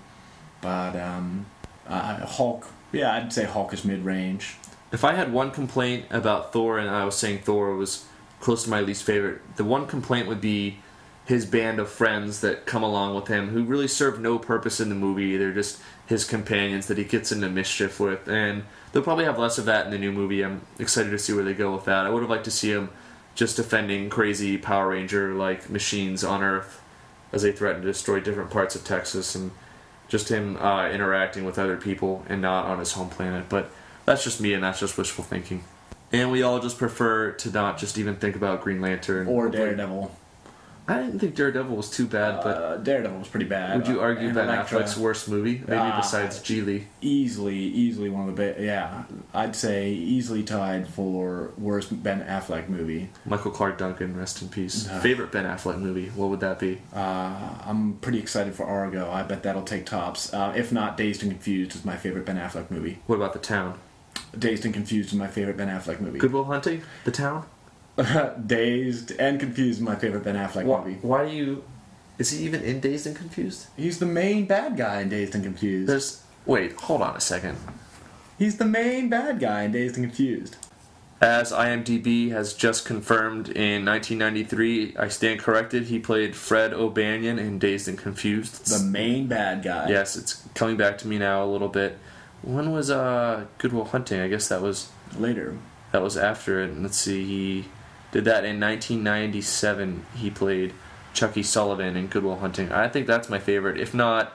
but 0.61 0.97
um, 0.97 1.47
uh, 1.87 2.25
Hulk. 2.27 2.67
Yeah, 2.93 3.15
I'd 3.15 3.33
say 3.33 3.45
Hulk 3.45 3.75
is 3.75 3.85
mid 3.85 4.05
range. 4.05 4.57
If 4.93 5.05
I 5.05 5.15
had 5.15 5.33
one 5.33 5.51
complaint 5.51 6.07
about 6.11 6.53
Thor, 6.53 6.79
and 6.79 6.89
I 6.89 7.05
was 7.05 7.17
saying 7.17 7.41
Thor 7.41 7.75
was 7.75 8.07
close 8.41 8.65
to 8.65 8.71
my 8.71 8.81
least 8.81 9.03
favorite, 9.05 9.43
the 9.57 9.65
one 9.65 9.87
complaint 9.87 10.29
would 10.29 10.41
be 10.41 10.79
his 11.27 11.45
band 11.45 11.79
of 11.81 11.91
friends 11.91 12.41
that 12.41 12.67
come 12.67 12.83
along 12.83 13.15
with 13.15 13.27
him 13.29 13.49
who 13.49 13.65
really 13.65 13.89
serve 13.89 14.21
no 14.21 14.39
purpose 14.39 14.81
in 14.81 14.89
the 14.89 14.95
movie. 14.95 15.37
They're 15.37 15.53
just 15.53 15.81
his 16.07 16.25
companions 16.25 16.87
that 16.87 16.99
he 16.99 17.05
gets 17.05 17.33
into 17.33 17.49
mischief 17.49 17.99
with, 17.99 18.29
and 18.29 18.63
they'll 18.93 19.03
probably 19.03 19.25
have 19.25 19.39
less 19.39 19.59
of 19.59 19.65
that 19.65 19.85
in 19.87 19.91
the 19.91 19.99
new 19.99 20.13
movie. 20.13 20.45
I'm 20.45 20.63
excited 20.79 21.11
to 21.11 21.19
see 21.19 21.33
where 21.33 21.43
they 21.45 21.53
go 21.55 21.75
with 21.75 21.85
that. 21.87 22.07
I 22.07 22.11
would 22.11 22.23
have 22.23 22.31
liked 22.31 22.45
to 22.45 22.51
see 22.53 22.71
him 22.71 22.91
just 23.35 23.57
defending 23.57 24.09
crazy 24.09 24.57
Power 24.57 24.89
Ranger 24.91 25.35
like 25.35 25.69
machines 25.69 26.23
on 26.25 26.43
Earth 26.43 26.81
as 27.33 27.43
they 27.43 27.51
threaten 27.53 27.83
to 27.83 27.89
destroy 27.89 28.21
different 28.21 28.51
parts 28.51 28.77
of 28.77 28.85
Texas, 28.85 29.35
and 29.35 29.51
just 30.09 30.29
him 30.29 30.57
uh, 30.59 30.89
interacting 30.89 31.45
with 31.45 31.59
other 31.59 31.77
people 31.77 32.25
and 32.29 32.41
not 32.41 32.67
on 32.67 32.79
his 32.79 32.93
home 32.93 33.11
planet. 33.11 33.47
But 33.49 33.69
that's 34.05 34.23
just 34.23 34.41
me, 34.41 34.55
and 34.55 34.63
that's 34.63 34.79
just 34.79 34.97
wishful 34.97 35.25
thinking. 35.25 35.65
And 36.13 36.31
we 36.31 36.45
all 36.45 36.61
just 36.61 36.79
prefer 36.79 37.33
to 37.33 37.51
not 37.51 37.79
just 37.79 37.99
even 37.99 38.15
think 38.15 38.37
about 38.37 38.63
Green 38.63 38.81
Lantern 38.81 39.27
Or 39.27 39.47
Hopefully- 39.47 39.65
Daredevil. 39.67 40.15
I 40.89 40.99
didn't 41.03 41.19
think 41.19 41.35
Daredevil 41.35 41.75
was 41.77 41.91
too 41.91 42.07
bad, 42.07 42.43
but 42.45 42.57
uh, 42.57 42.77
Daredevil 42.77 43.19
was 43.19 43.27
pretty 43.27 43.47
bad. 43.47 43.77
would 43.77 43.89
you 43.89 44.01
argue 44.01 44.33
Ben 44.33 44.49
Elektra. 44.49 44.81
Affleck's 44.83 44.97
worst 44.97 45.29
movie? 45.29 45.59
Maybe 45.67 45.75
Ah, 45.75 45.97
besides 46.01 46.39
Gigli. 46.39 46.85
easily, 47.01 47.57
easily 47.57 48.09
one 48.09 48.29
of 48.29 48.37
the 48.37 48.41
best. 48.41 48.61
Yeah, 48.61 49.03
I'd 49.35 49.57
say 49.57 49.91
easily 49.93 50.45
tied 50.45 50.87
for 50.87 51.51
worst 51.59 52.03
Ben 52.05 52.23
Affleck 52.25 52.69
movie. 52.69 53.09
Michael 53.25 53.51
Clarke 53.51 53.79
Duncan, 53.79 54.17
rest 54.17 54.43
in 54.43 54.49
peace. 54.49 54.87
Favorite 55.03 55.33
Ben 55.33 55.45
Affleck 55.45 55.79
movie? 55.79 56.07
What 56.11 56.31
would 56.31 56.41
that 56.41 56.61
be? 56.61 56.81
Uh, 56.95 57.35
I'm 57.65 57.95
pretty 57.95 58.21
excited 58.21 58.55
for 58.55 58.65
Argo. 58.65 59.11
I 59.11 59.25
bet 59.25 59.43
that'll 59.43 59.63
take 59.65 59.87
tops. 59.87 60.33
Uh, 60.33 60.53
if 60.57 60.71
not, 60.71 60.97
Dazed 60.97 61.23
and 61.23 61.33
Confused 61.33 61.75
is 61.75 61.85
my 61.85 61.97
favorite 61.97 62.25
Ben 62.25 62.37
Affleck 62.37 62.71
movie. 62.71 63.01
What 63.07 63.17
about 63.17 63.33
The 63.33 63.41
Town? 63.41 63.79
Dazed 64.39 64.65
and 64.65 64.73
Confused 64.73 65.09
is 65.09 65.15
my 65.15 65.27
favorite 65.27 65.57
Ben 65.57 65.69
Affleck 65.69 66.01
movie. 66.01 66.19
Goodwill 66.21 66.45
Hunting? 66.45 66.83
The 67.05 67.11
Town? 67.11 67.45
Dazed 68.47 69.13
and 69.19 69.41
Confused 69.41 69.81
my 69.81 69.97
favorite 69.97 70.25
Ben 70.25 70.37
Affleck 70.37 70.65
Why, 70.65 70.79
movie. 70.85 70.99
why 71.03 71.27
do 71.29 71.33
you? 71.35 71.65
Is 72.19 72.31
he 72.31 72.45
even 72.45 72.63
in 72.63 72.81
Dazed 72.81 73.07
and 73.07 73.17
Confused? 73.17 73.67
He's 73.77 73.99
the 73.99 74.07
main 74.07 74.47
bad 74.47 74.77
guy 74.77 75.01
in 75.01 75.09
Dazed 75.09 75.35
and 75.35 75.45
Confused. 75.45 75.89
There's. 75.89 76.23
Wait, 76.45 76.73
hold 76.81 77.03
on 77.03 77.17
a 77.17 77.21
second. 77.21 77.59
He's 78.39 78.59
the 78.59 78.65
main 78.65 79.09
bad 79.09 79.41
guy 79.41 79.63
in 79.63 79.73
Dazed 79.73 79.97
and 79.97 80.07
Confused. 80.07 80.57
As 81.19 81.51
IMDb 81.51 82.31
has 82.31 82.53
just 82.53 82.85
confirmed 82.85 83.49
in 83.49 83.87
1993, 83.87 84.97
I 84.99 85.09
stand 85.09 85.41
corrected. 85.41 85.85
He 85.85 85.99
played 85.99 86.37
Fred 86.37 86.75
O'Banion 86.75 87.39
in 87.39 87.59
Dazed 87.59 87.89
and 87.89 87.97
Confused. 87.97 88.67
The 88.67 88.85
main 88.85 89.27
bad 89.27 89.63
guy. 89.63 89.89
Yes, 89.89 90.15
it's 90.17 90.47
coming 90.55 90.77
back 90.77 90.99
to 90.99 91.09
me 91.09 91.17
now 91.19 91.43
a 91.43 91.47
little 91.47 91.69
bit. 91.69 91.99
When 92.43 92.71
was 92.71 92.91
uh 92.91 93.47
Goodwill 93.57 93.87
Hunting? 93.87 94.21
I 94.21 94.29
guess 94.29 94.49
that 94.49 94.61
was 94.61 94.91
Later. 95.19 95.57
that 95.93 96.03
was 96.03 96.19
after 96.19 96.61
it. 96.63 96.71
And 96.71 96.83
let's 96.83 96.99
see, 96.99 97.25
he 97.25 97.65
did 98.17 98.25
that 98.25 98.47
in 98.47 98.59
1997. 98.59 100.07
He 100.17 100.31
played 100.31 100.73
Chuckie 101.13 101.43
Sullivan 101.43 101.99
in 101.99 102.07
Goodwill 102.07 102.39
Hunting. 102.39 102.73
I 102.73 102.89
think 102.89 103.07
that's 103.07 103.29
my 103.29 103.39
favorite. 103.39 103.79
If 103.79 103.93
not, 103.93 104.33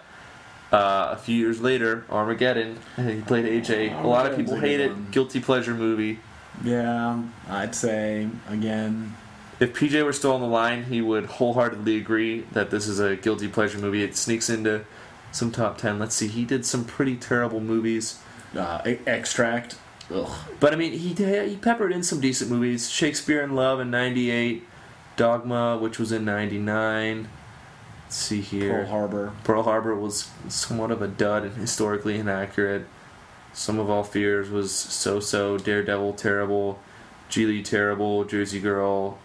uh, 0.72 1.10
a 1.13 1.17
few 1.17 1.36
years 1.36 1.62
later, 1.62 2.06
Armageddon. 2.08 2.78
He 2.98 3.22
played 3.22 3.46
AJ. 3.46 4.04
A 4.04 4.08
lot 4.08 4.28
of 4.28 4.38
people 4.38 4.56
hate 4.58 4.80
it. 4.80 5.10
Guilty 5.10 5.39
pleasure 5.39 5.74
movie. 5.74 6.20
Yeah, 6.63 7.24
I'd 7.50 7.74
say 7.74 8.30
again. 8.48 9.15
If 9.60 9.74
PJ 9.74 10.06
were 10.06 10.13
still 10.13 10.34
on 10.34 10.41
the 10.41 10.48
line, 10.48 10.84
he 10.84 11.02
would 11.02 11.26
wholeheartedly 11.26 11.98
agree 11.98 12.41
that 12.52 12.70
this 12.70 12.88
is 12.88 13.00
a 13.00 13.15
guilty 13.15 13.48
pleasure 13.48 13.80
movie. 13.80 14.04
It 14.04 14.15
sneaks 14.15 14.48
into 14.48 14.86
some 15.32 15.52
top 15.52 15.80
ten. 15.80 15.98
Let's 15.98 16.13
see, 16.13 16.28
he 16.28 16.46
did 16.46 16.67
some 16.67 16.86
pretty 16.86 17.15
terrible 17.15 17.60
movies. 17.62 18.20
Uh, 18.56 18.82
extract. 19.08 19.76
Ugh. 20.13 20.32
But 20.60 20.74
I 20.74 20.76
mean, 20.76 20.93
he 20.93 21.13
he 21.13 21.56
peppered 21.56 21.91
in 21.91 22.04
some 22.04 22.19
decent 22.19 22.50
movies. 22.50 22.89
Shakespeare 22.89 23.41
in 23.41 23.56
Love 23.56 23.80
in 23.80 23.91
'98, 23.91 24.63
Dogma, 25.15 25.78
which 25.78 26.00
was 26.00 26.12
in 26.12 26.26
'99. 26.26 27.30
Let's 28.04 28.15
see 28.15 28.41
here. 28.41 28.71
Pearl 28.71 28.88
Harbor. 28.88 29.32
Pearl 29.43 29.63
Harbor 29.63 29.95
was 29.95 30.30
somewhat 30.50 30.91
of 30.91 31.02
a 31.02 31.08
dud 31.08 31.43
and 31.43 31.56
historically 31.56 32.17
inaccurate. 32.17 32.86
Sum 33.54 33.80
of 33.80 33.89
All 33.89 34.04
Fears 34.04 34.50
was 34.50 34.71
so-so. 34.71 35.58
Daredevil 35.58 36.13
terrible. 36.13 36.80
Gigli 37.30 37.63
terrible. 37.63 38.26
Jersey 38.26 38.60
Girl, 38.60 39.17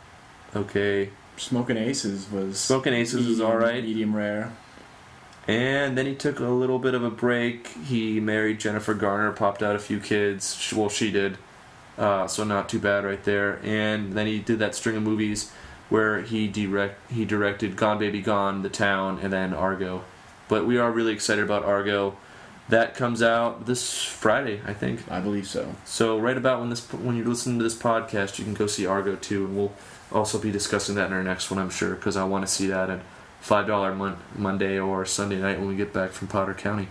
okay. 0.54 1.10
Smoking 1.36 1.76
Aces 1.76 2.30
was. 2.30 2.58
Smoking 2.58 2.94
Aces 2.94 3.26
was 3.26 3.40
all 3.40 3.56
right. 3.56 3.82
Medium 3.82 4.14
rare. 4.14 4.52
And 5.48 5.96
then 5.96 6.06
he 6.06 6.14
took 6.14 6.40
a 6.40 6.44
little 6.44 6.78
bit 6.78 6.94
of 6.94 7.04
a 7.04 7.10
break. 7.10 7.68
He 7.84 8.18
married 8.18 8.58
Jennifer 8.58 8.94
Garner, 8.94 9.30
popped 9.32 9.62
out 9.62 9.76
a 9.76 9.78
few 9.78 10.00
kids. 10.00 10.72
Well, 10.74 10.88
she 10.88 11.10
did. 11.10 11.38
Uh, 11.96 12.26
so 12.26 12.44
not 12.44 12.68
too 12.68 12.78
bad 12.78 13.04
right 13.04 13.22
there. 13.22 13.60
And 13.62 14.12
then 14.12 14.26
he 14.26 14.38
did 14.38 14.58
that 14.58 14.74
string 14.74 14.96
of 14.96 15.02
movies 15.02 15.52
where 15.88 16.20
he 16.20 16.48
direct 16.48 17.10
he 17.10 17.24
directed 17.24 17.76
Gone 17.76 17.98
Baby 17.98 18.20
Gone, 18.20 18.62
The 18.62 18.68
Town, 18.68 19.20
and 19.22 19.32
then 19.32 19.54
Argo. 19.54 20.04
But 20.48 20.66
we 20.66 20.78
are 20.78 20.90
really 20.90 21.12
excited 21.12 21.44
about 21.44 21.64
Argo. 21.64 22.16
That 22.68 22.96
comes 22.96 23.22
out 23.22 23.66
this 23.66 24.02
Friday, 24.02 24.60
I 24.66 24.74
think. 24.74 25.00
I 25.10 25.20
believe 25.20 25.46
so. 25.46 25.76
So 25.84 26.18
right 26.18 26.36
about 26.36 26.58
when 26.58 26.70
this 26.70 26.92
when 26.92 27.16
you're 27.16 27.26
listening 27.26 27.58
to 27.58 27.64
this 27.64 27.76
podcast, 27.76 28.38
you 28.38 28.44
can 28.44 28.54
go 28.54 28.66
see 28.66 28.84
Argo 28.84 29.14
too, 29.14 29.44
and 29.44 29.56
we'll 29.56 29.72
also 30.12 30.38
be 30.38 30.50
discussing 30.50 30.96
that 30.96 31.06
in 31.06 31.12
our 31.12 31.22
next 31.22 31.50
one, 31.50 31.60
I'm 31.60 31.70
sure, 31.70 31.94
because 31.94 32.16
I 32.16 32.24
want 32.24 32.44
to 32.44 32.52
see 32.52 32.66
that 32.66 32.90
at 32.90 33.00
five 33.46 33.68
dollar 33.68 33.94
mon- 33.94 34.18
Monday 34.34 34.76
or 34.76 35.04
Sunday 35.04 35.38
night 35.38 35.60
when 35.60 35.68
we 35.68 35.76
get 35.76 35.92
back 35.92 36.10
from 36.10 36.26
Potter 36.26 36.52
County. 36.52 36.88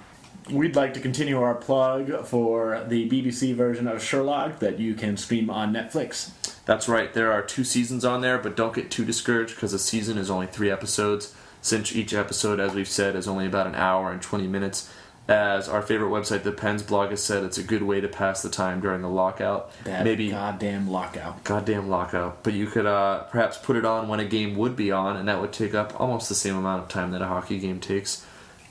We'd 0.50 0.76
like 0.76 0.94
to 0.94 1.02
continue 1.02 1.42
our 1.42 1.54
plug 1.56 2.26
for 2.26 2.86
the 2.88 3.10
BBC 3.10 3.54
version 3.54 3.88
of 3.90 4.02
Sherlock 4.02 4.60
that 4.60 4.80
you 4.80 4.94
can 4.94 5.18
stream 5.18 5.50
on 5.50 5.74
Netflix. 5.74 6.32
That's 6.66 6.88
right. 6.88 7.14
There 7.14 7.34
are 7.34 7.42
two 7.42 7.66
seasons 7.66 8.06
on 8.06 8.22
there, 8.22 8.38
but 8.38 8.56
don't 8.56 8.74
get 8.74 8.90
too 8.90 9.04
discouraged 9.04 9.56
because 9.56 9.74
a 9.74 9.80
season 9.80 10.18
is 10.18 10.30
only 10.30 10.48
three 10.48 10.72
episodes. 10.72 11.36
Since 11.62 11.94
each 11.94 12.14
episode, 12.14 12.60
as 12.62 12.74
we've 12.74 12.88
said, 12.88 13.16
is 13.18 13.28
only 13.28 13.48
about 13.48 13.68
an 13.68 13.76
hour 13.76 14.12
and 14.12 14.22
20 14.22 14.48
minutes. 14.48 14.90
As 15.28 15.68
our 15.68 15.82
favorite 15.82 16.10
website, 16.10 16.44
the 16.44 16.52
Pens 16.52 16.84
blog, 16.84 17.10
has 17.10 17.24
said, 17.24 17.44
it's 17.44 17.58
a 17.58 17.64
good 17.64 17.82
way 17.82 18.00
to 18.00 18.08
pass 18.08 18.44
the 18.44 18.50
time 18.50 18.80
during 18.80 19.02
the 19.02 19.10
lockout. 19.10 19.72
That 19.84 20.04
Maybe 20.04 20.30
goddamn 20.30 20.88
lockout. 20.88 21.44
goddamn 21.44 21.90
lockout. 21.90 22.44
But 22.44 22.54
you 22.54 22.68
could 22.68 22.86
uh, 22.86 23.24
perhaps 23.24 23.58
put 23.58 23.76
it 23.76 23.86
on 23.86 24.08
when 24.08 24.20
a 24.20 24.26
game 24.26 24.56
would 24.56 24.76
be 24.76 24.92
on, 24.92 25.18
and 25.18 25.28
that 25.28 25.42
would 25.42 25.52
take 25.52 25.74
up 25.74 26.00
almost 26.00 26.30
the 26.30 26.36
same 26.36 26.56
amount 26.56 26.84
of 26.84 26.90
time 26.90 27.10
that 27.12 27.24
a 27.24 27.28
hockey 27.28 27.58
game 27.58 27.80
takes. 27.80 28.24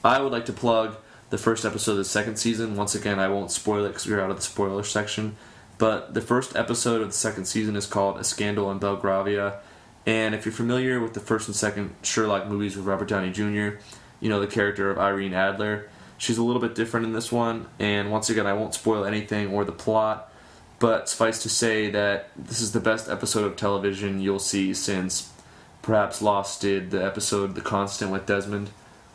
I 0.05 0.21
would 0.21 0.31
like 0.31 0.47
to 0.47 0.53
plug 0.53 0.97
the 1.31 1.39
first 1.39 1.65
episode 1.65 1.93
of 1.93 1.99
the 1.99 2.05
second 2.05 2.37
season. 2.37 2.77
Once 2.77 2.95
again, 2.95 3.19
I 3.19 3.27
won't 3.27 3.51
spoil 3.51 3.85
it 3.85 3.89
because 3.89 4.07
we're 4.07 4.21
out 4.21 4.31
of 4.31 4.37
the 4.37 4.43
spoiler 4.43 4.85
section. 4.85 5.37
But 5.77 6.15
the 6.15 6.21
first 6.21 6.55
episode 6.55 7.01
of 7.01 7.09
the 7.09 7.15
second 7.15 7.47
season 7.47 7.75
is 7.75 7.87
called 7.87 8.19
A 8.19 8.23
Scandal 8.25 8.71
in 8.71 8.79
Belgravia. 8.79 9.59
And 10.07 10.37
if 10.37 10.45
you're 10.45 10.53
familiar 10.53 11.01
with 11.01 11.15
the 11.15 11.21
first 11.21 11.49
and 11.49 11.57
second 11.57 11.95
Sherlock 12.03 12.47
movies 12.47 12.77
with 12.77 12.87
Robert 12.87 13.09
Downey 13.09 13.33
Jr., 13.33 13.79
you 14.21 14.29
know 14.29 14.39
the 14.41 14.47
character 14.47 14.91
of 14.91 14.99
Irene 14.99 15.35
Adler. 15.35 15.89
She's 16.19 16.39
a 16.39 16.43
little 16.43 16.63
bit 16.63 16.75
different 16.75 17.07
in 17.07 17.13
this 17.13 17.31
one. 17.33 17.67
And 17.79 18.11
once 18.11 18.31
again, 18.31 18.47
I 18.47 18.53
won't 18.53 18.75
spoil 18.75 19.05
anything 19.05 19.49
or 19.53 19.65
the 19.65 19.73
plot. 19.73 20.31
But 20.79 21.09
suffice 21.09 21.43
to 21.43 21.49
say 21.49 21.91
that 21.91 22.31
this 22.37 22.61
is 22.61 22.73
the 22.73 22.81
best 22.81 23.09
episode 23.09 23.45
of 23.45 23.57
television 23.57 24.21
you'll 24.21 24.39
see 24.39 24.75
since 24.75 25.33
perhaps 25.83 26.21
Lost 26.23 26.61
did 26.61 26.91
the 26.91 27.05
episode 27.05 27.55
The 27.55 27.61
Constant 27.61 28.11
with 28.11 28.27
Desmond. 28.27 28.71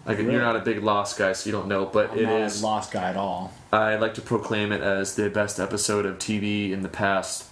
Like 0.05 0.17
Really? 0.17 0.31
you're 0.33 0.41
not 0.41 0.55
a 0.55 0.59
big 0.61 0.81
Lost 0.83 1.17
guy, 1.17 1.33
so 1.33 1.47
you 1.47 1.51
don't 1.51 1.67
know, 1.67 1.85
but 1.85 2.11
I'm 2.11 2.17
it 2.19 2.23
not 2.23 2.41
is. 2.41 2.61
a 2.61 2.65
lost 2.65 2.91
guy 2.91 3.09
at 3.09 3.17
all. 3.17 3.53
I 3.71 3.95
like 3.97 4.13
to 4.15 4.21
proclaim 4.21 4.71
it 4.71 4.81
as 4.81 5.15
the 5.15 5.29
best 5.29 5.59
episode 5.59 6.05
of 6.05 6.17
TV 6.17 6.71
in 6.71 6.81
the 6.81 6.89
past 6.89 7.45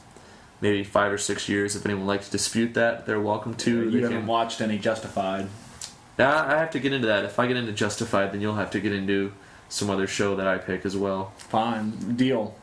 maybe 0.62 0.84
five 0.84 1.12
or 1.12 1.18
six 1.20 1.48
years. 1.48 1.76
If 1.76 1.86
anyone 1.86 2.06
would 2.08 2.12
like 2.14 2.24
to 2.24 2.32
dispute 2.32 2.74
that, 2.74 3.06
they're 3.06 3.20
welcome 3.22 3.54
to. 3.56 3.84
You 3.84 3.92
They 3.92 4.02
haven't 4.02 4.18
can- 4.20 4.28
watched 4.28 4.62
any 4.62 4.80
Justified. 4.80 5.48
I 6.20 6.58
have 6.58 6.72
to 6.72 6.80
get 6.80 6.94
into 6.94 7.08
that. 7.08 7.26
If 7.26 7.40
I 7.40 7.48
get 7.48 7.58
into 7.58 7.72
Justified, 7.72 8.32
then 8.32 8.42
you'll 8.42 8.56
have 8.56 8.72
to 8.72 8.80
get 8.80 8.92
into 8.92 9.34
some 9.70 9.90
other 9.90 10.08
show 10.08 10.36
that 10.36 10.48
I 10.48 10.58
pick 10.58 10.86
as 10.86 10.96
well. 10.98 11.34
Fine. 11.38 12.16
Deal. 12.16 12.56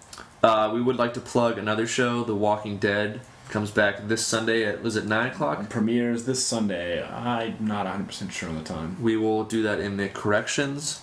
Uh, 0.43 0.71
we 0.75 0.83
would 0.83 0.97
like 0.97 1.15
to 1.15 1.21
plug 1.21 1.59
another 1.59 1.87
show, 1.87 2.25
The 2.25 2.35
Walking 2.35 2.79
Dead. 2.79 3.21
Comes 3.49 3.71
back 3.71 4.09
this 4.09 4.27
Sunday 4.27 4.65
at 4.65 4.83
was 4.83 4.97
it 4.97 5.05
nine 5.05 5.31
o'clock? 5.31 5.69
Premieres 5.69 6.25
this 6.25 6.45
Sunday. 6.45 7.03
I'm 7.07 7.67
not 7.67 7.87
100% 7.87 8.31
sure 8.31 8.49
on 8.49 8.57
the 8.57 8.65
time. 8.65 9.01
We 9.03 9.17
will 9.17 9.45
do 9.45 9.63
that 9.63 9.81
in 9.81 9.97
the 9.99 10.09
corrections. 10.09 11.03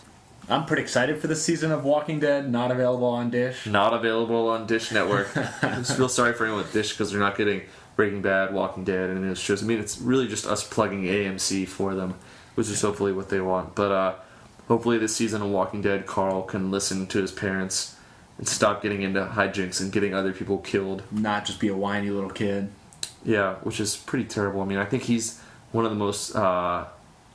I'm 0.50 0.66
pretty 0.66 0.82
excited 0.82 1.22
for 1.22 1.28
this 1.28 1.44
season 1.44 1.72
of 1.72 1.86
Walking 1.86 2.20
Dead, 2.20 2.52
not 2.52 2.72
available 2.72 3.08
on 3.08 3.30
Dish. 3.30 3.68
Not 3.68 3.94
available 3.94 4.50
on 4.50 4.66
Dish 4.66 4.92
Network. 4.92 5.36
I 5.64 5.76
just 5.76 5.96
feel 5.96 6.10
sorry 6.10 6.34
for 6.34 6.46
anyone 6.46 6.64
with 6.64 6.74
Dish 6.74 6.92
because 6.92 7.12
they're 7.12 7.20
not 7.20 7.38
getting 7.38 7.62
Breaking 7.96 8.22
Bad, 8.22 8.54
Walking 8.54 8.84
Dead, 8.84 9.12
and 9.12 9.24
those 9.24 9.40
shows. 9.40 9.64
I 9.64 9.66
mean, 9.66 9.80
it's 9.80 10.00
really 10.00 10.28
just 10.28 10.46
us 10.46 10.68
plugging 10.68 11.04
AMC 11.04 11.68
for 11.68 11.94
them, 11.94 12.16
which 12.62 12.70
is 12.70 12.80
hopefully 12.80 13.12
what 13.12 13.30
they 13.30 13.42
want. 13.42 13.74
But 13.74 13.92
uh, 13.92 14.14
hopefully, 14.68 15.00
this 15.00 15.16
season 15.16 15.42
of 15.42 15.50
Walking 15.50 15.82
Dead, 15.82 16.06
Carl 16.06 16.44
can 16.44 16.70
listen 16.70 17.08
to 17.08 17.20
his 17.20 17.32
parents 17.32 17.96
and 18.38 18.48
stop 18.48 18.84
getting 18.84 19.02
into 19.02 19.26
hijinks 19.26 19.82
and 19.82 19.92
getting 19.92 20.14
other 20.14 20.32
people 20.32 20.60
killed. 20.60 21.02
Not 21.10 21.46
just 21.46 21.60
be 21.60 21.70
a 21.70 21.76
whiny 21.76 22.12
little 22.12 22.30
kid. 22.30 22.70
Yeah, 23.26 23.56
which 23.64 23.80
is 23.80 23.98
pretty 23.98 24.26
terrible. 24.26 24.62
I 24.62 24.66
mean, 24.66 24.78
I 24.78 24.86
think 24.86 25.02
he's 25.02 25.42
one 25.72 25.86
of 25.86 25.92
the 25.92 25.98
most 25.98 26.36
uh, 26.36 26.86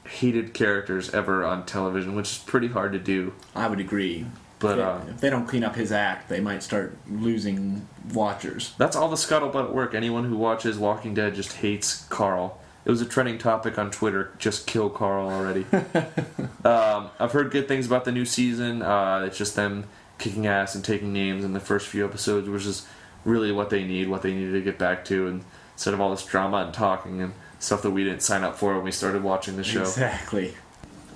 hated 0.04 0.54
characters 0.54 1.12
ever 1.12 1.44
on 1.44 1.66
television, 1.66 2.14
which 2.14 2.30
is 2.30 2.38
pretty 2.38 2.68
hard 2.68 2.92
to 2.92 3.00
do. 3.00 3.34
I 3.56 3.66
would 3.66 3.80
agree. 3.80 4.26
But 4.60 4.78
if, 4.78 4.84
uh, 4.84 5.00
if 5.08 5.20
they 5.20 5.28
don't 5.28 5.48
clean 5.48 5.64
up 5.64 5.74
his 5.74 5.90
act, 5.90 6.28
they 6.28 6.38
might 6.38 6.62
start 6.62 6.96
losing 7.10 7.88
watchers. 8.14 8.74
That's 8.78 8.94
all 8.94 9.08
the 9.08 9.16
scuttlebutt 9.16 9.72
work. 9.72 9.92
Anyone 9.92 10.26
who 10.26 10.36
watches 10.36 10.78
Walking 10.78 11.14
Dead 11.14 11.34
just 11.34 11.54
hates 11.54 12.04
Carl. 12.10 12.60
It 12.86 12.90
was 12.90 13.02
a 13.02 13.06
trending 13.06 13.36
topic 13.36 13.78
on 13.78 13.90
Twitter. 13.90 14.30
Just 14.38 14.68
kill 14.68 14.88
Carl 14.88 15.28
already. 15.28 15.66
um, 16.64 17.10
I've 17.18 17.32
heard 17.32 17.50
good 17.50 17.66
things 17.66 17.84
about 17.84 18.04
the 18.04 18.12
new 18.12 18.24
season. 18.24 18.80
Uh, 18.80 19.24
it's 19.26 19.36
just 19.36 19.56
them 19.56 19.88
kicking 20.18 20.46
ass 20.46 20.76
and 20.76 20.84
taking 20.84 21.12
names 21.12 21.44
in 21.44 21.52
the 21.52 21.58
first 21.58 21.88
few 21.88 22.04
episodes, 22.04 22.48
which 22.48 22.64
is 22.64 22.86
really 23.24 23.50
what 23.50 23.70
they 23.70 23.82
need, 23.82 24.08
what 24.08 24.22
they 24.22 24.32
needed 24.32 24.52
to 24.52 24.62
get 24.62 24.78
back 24.78 25.04
to, 25.06 25.26
and 25.26 25.44
instead 25.74 25.94
of 25.94 26.00
all 26.00 26.10
this 26.10 26.24
drama 26.24 26.58
and 26.58 26.72
talking 26.72 27.20
and 27.20 27.34
stuff 27.58 27.82
that 27.82 27.90
we 27.90 28.04
didn't 28.04 28.22
sign 28.22 28.44
up 28.44 28.56
for 28.56 28.76
when 28.76 28.84
we 28.84 28.92
started 28.92 29.24
watching 29.24 29.56
the 29.56 29.64
show. 29.64 29.80
Exactly. 29.80 30.54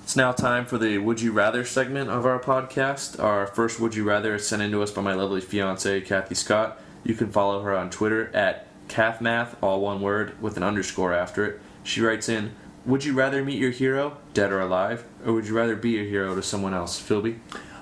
It's 0.03 0.17
now 0.17 0.33
time 0.33 0.65
for 0.65 0.77
the 0.77 0.97
Would 0.97 1.21
You 1.21 1.31
Rather 1.31 1.63
segment 1.63 2.09
of 2.09 2.25
our 2.25 2.37
podcast. 2.37 3.17
Our 3.23 3.47
first 3.47 3.79
Would 3.79 3.95
You 3.95 4.03
Rather 4.03 4.35
is 4.35 4.45
sent 4.45 4.61
in 4.61 4.71
to 4.71 4.83
us 4.83 4.91
by 4.91 5.01
my 5.01 5.13
lovely 5.13 5.39
fiance, 5.39 6.01
Kathy 6.01 6.35
Scott. 6.35 6.81
You 7.05 7.13
can 7.13 7.31
follow 7.31 7.63
her 7.63 7.73
on 7.77 7.89
Twitter 7.89 8.29
at 8.35 8.67
CathMath, 8.91 9.55
all 9.61 9.81
one 9.81 10.01
word, 10.01 10.39
with 10.41 10.57
an 10.57 10.63
underscore 10.63 11.13
after 11.13 11.45
it. 11.45 11.61
She 11.83 12.01
writes 12.01 12.29
in, 12.29 12.51
Would 12.85 13.05
you 13.05 13.13
rather 13.13 13.43
meet 13.43 13.57
your 13.57 13.71
hero, 13.71 14.17
dead 14.33 14.51
or 14.51 14.59
alive, 14.59 15.05
or 15.25 15.33
would 15.33 15.47
you 15.47 15.55
rather 15.55 15.75
be 15.75 15.99
a 15.99 16.03
hero 16.07 16.35
to 16.35 16.43
someone 16.43 16.73
else? 16.73 17.01
Philby? 17.01 17.39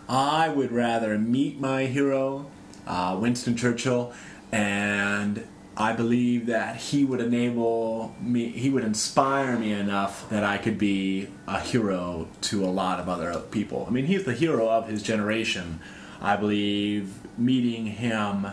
I 0.08 0.50
would 0.50 0.72
rather 0.72 1.18
meet 1.18 1.60
my 1.60 1.86
hero, 1.86 2.50
uh, 2.88 3.18
Winston 3.20 3.56
Churchill, 3.56 4.14
and 4.52 5.46
I 5.78 5.94
believe 5.94 6.48
that 6.48 6.76
he 6.76 7.06
would 7.06 7.22
enable 7.22 8.16
me, 8.20 8.50
he 8.50 8.70
would 8.70 8.84
inspire 8.84 9.58
me 9.58 9.72
enough 9.72 10.30
that 10.30 10.44
I 10.44 10.58
could 10.58 10.78
be 10.78 11.30
a 11.48 11.60
hero 11.60 12.28
to 12.42 12.66
a 12.66 12.68
lot 12.68 13.00
of 13.00 13.08
other 13.08 13.40
people. 13.40 13.86
I 13.88 13.92
mean, 13.92 14.06
he's 14.06 14.26
the 14.26 14.34
hero 14.34 14.68
of 14.70 14.90
his 14.90 15.02
generation. 15.02 15.80
I 16.22 16.36
believe 16.36 17.14
meeting 17.38 17.86
him, 17.86 18.48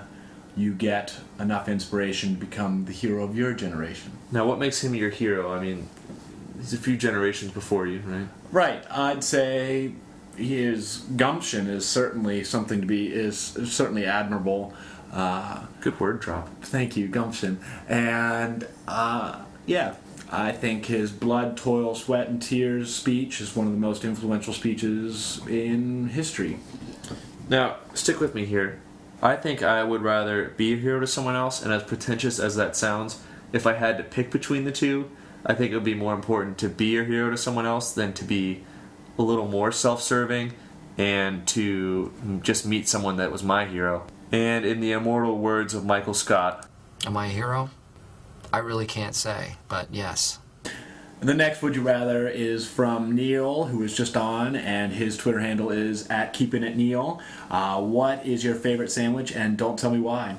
you 0.56 0.72
get 0.72 1.14
enough 1.38 1.68
inspiration 1.68 2.34
to 2.34 2.40
become 2.40 2.86
the 2.86 2.92
hero 2.92 3.22
of 3.24 3.36
your 3.36 3.52
generation. 3.52 4.12
Now, 4.32 4.46
what 4.46 4.58
makes 4.58 4.82
him 4.82 4.94
your 4.94 5.10
hero? 5.10 5.52
I 5.52 5.60
mean, 5.60 5.88
he's 6.58 6.72
a 6.72 6.78
few 6.78 6.96
generations 6.96 7.52
before 7.52 7.86
you, 7.86 8.00
right? 8.06 8.26
Right. 8.50 8.84
I'd 8.90 9.22
say 9.22 9.92
his 10.36 10.98
gumption 11.16 11.66
is 11.68 11.86
certainly 11.86 12.42
something 12.44 12.80
to 12.80 12.86
be 12.86 13.12
is 13.12 13.38
certainly 13.38 14.06
admirable. 14.06 14.72
Uh, 15.12 15.66
Good 15.80 15.98
word 16.00 16.20
drop. 16.20 16.48
thank 16.62 16.96
you, 16.96 17.06
gumption. 17.08 17.60
And 17.88 18.66
uh, 18.88 19.44
yeah, 19.66 19.94
I 20.30 20.52
think 20.52 20.86
his 20.86 21.12
blood, 21.12 21.56
toil, 21.56 21.94
sweat, 21.94 22.28
and 22.28 22.40
tears 22.42 22.94
speech 22.94 23.40
is 23.40 23.54
one 23.54 23.66
of 23.66 23.72
the 23.72 23.78
most 23.78 24.04
influential 24.04 24.52
speeches 24.52 25.40
in 25.46 26.08
history. 26.08 26.58
Now, 27.48 27.76
stick 27.94 28.20
with 28.20 28.34
me 28.34 28.44
here. 28.46 28.80
I 29.22 29.36
think 29.36 29.62
I 29.62 29.82
would 29.82 30.02
rather 30.02 30.50
be 30.56 30.74
a 30.74 30.76
hero 30.76 31.00
to 31.00 31.06
someone 31.06 31.36
else, 31.36 31.62
and 31.62 31.72
as 31.72 31.82
pretentious 31.82 32.38
as 32.38 32.56
that 32.56 32.76
sounds, 32.76 33.18
if 33.52 33.66
I 33.66 33.74
had 33.74 33.96
to 33.98 34.04
pick 34.04 34.30
between 34.30 34.64
the 34.64 34.72
two, 34.72 35.10
I 35.44 35.54
think 35.54 35.72
it 35.72 35.74
would 35.74 35.84
be 35.84 35.94
more 35.94 36.14
important 36.14 36.58
to 36.58 36.68
be 36.68 36.98
a 36.98 37.04
hero 37.04 37.30
to 37.30 37.36
someone 37.36 37.66
else 37.66 37.92
than 37.92 38.12
to 38.14 38.24
be 38.24 38.64
a 39.18 39.22
little 39.22 39.48
more 39.48 39.72
self 39.72 40.02
serving 40.02 40.52
and 40.98 41.46
to 41.48 42.12
just 42.42 42.66
meet 42.66 42.88
someone 42.88 43.16
that 43.16 43.30
was 43.30 43.42
my 43.42 43.66
hero. 43.66 44.06
And 44.32 44.64
in 44.64 44.80
the 44.80 44.92
immortal 44.92 45.38
words 45.38 45.72
of 45.72 45.84
Michael 45.84 46.14
Scott, 46.14 46.68
Am 47.06 47.16
I 47.16 47.26
a 47.26 47.30
hero? 47.30 47.70
I 48.52 48.58
really 48.58 48.86
can't 48.86 49.14
say, 49.14 49.56
but 49.68 49.88
yes. 49.92 50.40
The 51.20 51.34
next 51.34 51.62
Would 51.62 51.74
You 51.74 51.82
Rather 51.82 52.28
is 52.28 52.68
from 52.68 53.14
Neil, 53.14 53.64
who 53.64 53.82
is 53.82 53.96
just 53.96 54.16
on, 54.16 54.54
and 54.54 54.92
his 54.92 55.16
Twitter 55.16 55.40
handle 55.40 55.70
is 55.70 56.06
at 56.08 56.32
Keeping 56.32 56.62
It 56.62 56.76
Neil. 56.76 57.20
Uh, 57.50 57.80
what 57.80 58.24
is 58.26 58.44
your 58.44 58.54
favorite 58.54 58.90
sandwich, 58.92 59.34
and 59.34 59.56
don't 59.56 59.78
tell 59.78 59.90
me 59.90 59.98
why? 59.98 60.36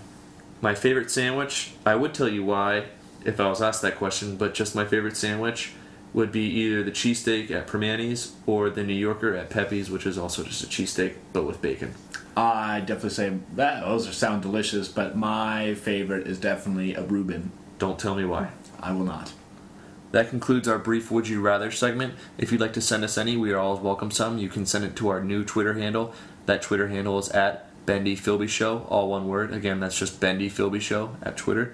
my 0.62 0.74
favorite 0.74 1.12
sandwich, 1.12 1.74
I 1.86 1.96
would 1.96 2.14
tell 2.14 2.28
you 2.28 2.44
why 2.44 2.86
if 3.26 3.40
I 3.40 3.50
was 3.50 3.62
asked 3.62 3.82
that 3.82 3.96
question, 3.96 4.38
but 4.38 4.54
just 4.54 4.76
my 4.76 4.86
favorite 4.86 5.18
sandwich 5.18 5.74
would 6.14 6.32
be 6.32 6.46
either 6.46 6.84
the 6.84 6.92
cheesesteak 6.92 7.52
at 7.52 7.68
Primanti's 7.68 8.34
or 8.46 8.70
the 8.70 8.84
New 8.84 8.94
Yorker 8.94 9.36
at 9.36 9.50
Pepe's, 9.50 9.90
which 9.90 10.06
is 10.06 10.18
also 10.18 10.44
just 10.44 10.64
a 10.64 10.68
cheesesteak 10.68 11.16
but 11.34 11.44
with 11.44 11.62
bacon. 11.62 11.94
I 12.36 12.80
definitely 12.80 13.10
say 13.10 13.34
that 13.56 13.82
those 13.82 14.08
are 14.08 14.14
sound 14.14 14.42
delicious, 14.42 14.88
but 14.88 15.18
my 15.18 15.76
favorite 15.76 16.28
is 16.28 16.40
definitely 16.40 16.96
a 16.96 17.04
Reuben. 17.04 17.52
Don't 17.78 18.00
tell 18.00 18.16
me 18.16 18.26
why. 18.26 18.50
I 18.80 18.94
will 18.94 19.04
not. 19.04 19.34
That 20.12 20.30
concludes 20.30 20.68
our 20.68 20.80
brief 20.80 21.12
Would 21.12 21.28
You 21.28 21.42
Rather 21.42 21.70
segment. 21.70 22.14
If 22.38 22.52
you'd 22.52 22.62
like 22.62 22.74
to 22.74 22.82
send 22.82 23.04
us 23.04 23.18
any, 23.18 23.36
we 23.36 23.52
are 23.52 23.60
always 23.60 23.82
welcome 23.82 24.10
some. 24.10 24.38
You 24.38 24.48
can 24.48 24.66
send 24.66 24.86
it 24.86 24.96
to 24.98 25.10
our 25.10 25.22
new 25.24 25.44
Twitter 25.44 25.74
handle. 25.74 26.14
That 26.46 26.62
Twitter 26.62 26.88
handle 26.88 27.20
is 27.20 27.30
at 27.30 27.70
Bendy 27.86 28.16
Philby 28.16 28.48
Show, 28.48 28.86
all 28.90 29.10
one 29.10 29.28
word. 29.28 29.54
Again, 29.54 29.80
that's 29.80 29.98
just 29.98 30.20
Bendy 30.20 30.50
Philby 30.50 30.82
Show 30.82 31.16
at 31.22 31.36
Twitter. 31.38 31.74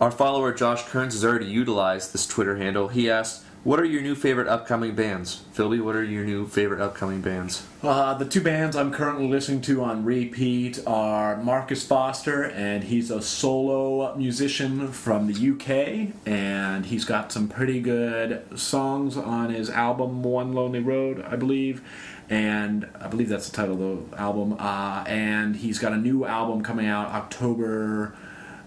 Our 0.00 0.10
follower 0.10 0.52
Josh 0.52 0.84
Kearns 0.84 1.14
has 1.14 1.24
already 1.24 1.46
utilized 1.46 2.12
this 2.12 2.26
Twitter 2.26 2.56
handle. 2.56 2.88
He 2.88 3.10
asked, 3.10 3.44
"What 3.66 3.80
are 3.80 3.84
your 3.84 4.00
new 4.00 4.14
favorite 4.14 4.46
upcoming 4.46 4.94
bands?" 4.94 5.42
Philby, 5.52 5.82
what 5.82 5.96
are 5.96 6.04
your 6.04 6.24
new 6.24 6.46
favorite 6.46 6.80
upcoming 6.80 7.20
bands? 7.20 7.66
Uh, 7.82 8.14
the 8.14 8.24
two 8.24 8.40
bands 8.40 8.76
I'm 8.76 8.92
currently 8.92 9.26
listening 9.26 9.60
to 9.62 9.82
on 9.82 10.04
repeat 10.04 10.78
are 10.86 11.36
Marcus 11.42 11.84
Foster, 11.84 12.44
and 12.44 12.84
he's 12.84 13.10
a 13.10 13.20
solo 13.20 14.14
musician 14.14 14.92
from 14.92 15.26
the 15.26 15.50
UK, 15.50 16.14
and 16.24 16.86
he's 16.86 17.04
got 17.04 17.32
some 17.32 17.48
pretty 17.48 17.80
good 17.80 18.44
songs 18.56 19.16
on 19.16 19.50
his 19.50 19.68
album 19.68 20.22
One 20.22 20.52
Lonely 20.52 20.78
Road, 20.78 21.24
I 21.28 21.34
believe. 21.34 21.82
And 22.30 22.88
I 23.00 23.08
believe 23.08 23.28
that's 23.28 23.48
the 23.48 23.56
title 23.56 23.74
of 23.74 24.10
the 24.12 24.20
album. 24.20 24.56
Uh, 24.60 25.02
and 25.08 25.56
he's 25.56 25.80
got 25.80 25.92
a 25.92 25.96
new 25.96 26.24
album 26.24 26.62
coming 26.62 26.86
out 26.86 27.08
October, 27.08 28.14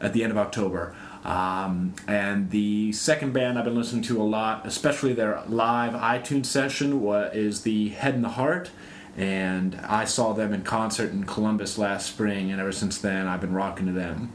at 0.02 0.14
the 0.14 0.24
end 0.24 0.32
of 0.32 0.38
October. 0.38 0.94
Um, 1.30 1.94
and 2.08 2.50
the 2.50 2.92
second 2.92 3.34
band 3.34 3.60
I've 3.60 3.66
been 3.66 3.76
listening 3.76 4.02
to 4.04 4.20
a 4.20 4.24
lot, 4.24 4.66
especially 4.66 5.14
their 5.14 5.44
live 5.48 5.94
iTunes 5.94 6.48
session, 6.48 7.06
is 7.34 7.62
the 7.62 7.90
Head 7.90 8.16
and 8.16 8.24
the 8.24 8.30
Heart. 8.30 8.72
And 9.16 9.80
I 9.88 10.06
saw 10.06 10.34
them 10.34 10.54
in 10.54 10.64
concert 10.64 11.12
in 11.12 11.26
Columbus 11.26 11.78
last 11.78 12.08
spring, 12.08 12.52
and 12.52 12.60
ever 12.60 12.72
since 12.72 12.98
then 12.98 13.28
I've 13.28 13.42
been 13.42 13.54
rocking 13.54 13.86
to 13.86 13.92
them. 13.92 14.34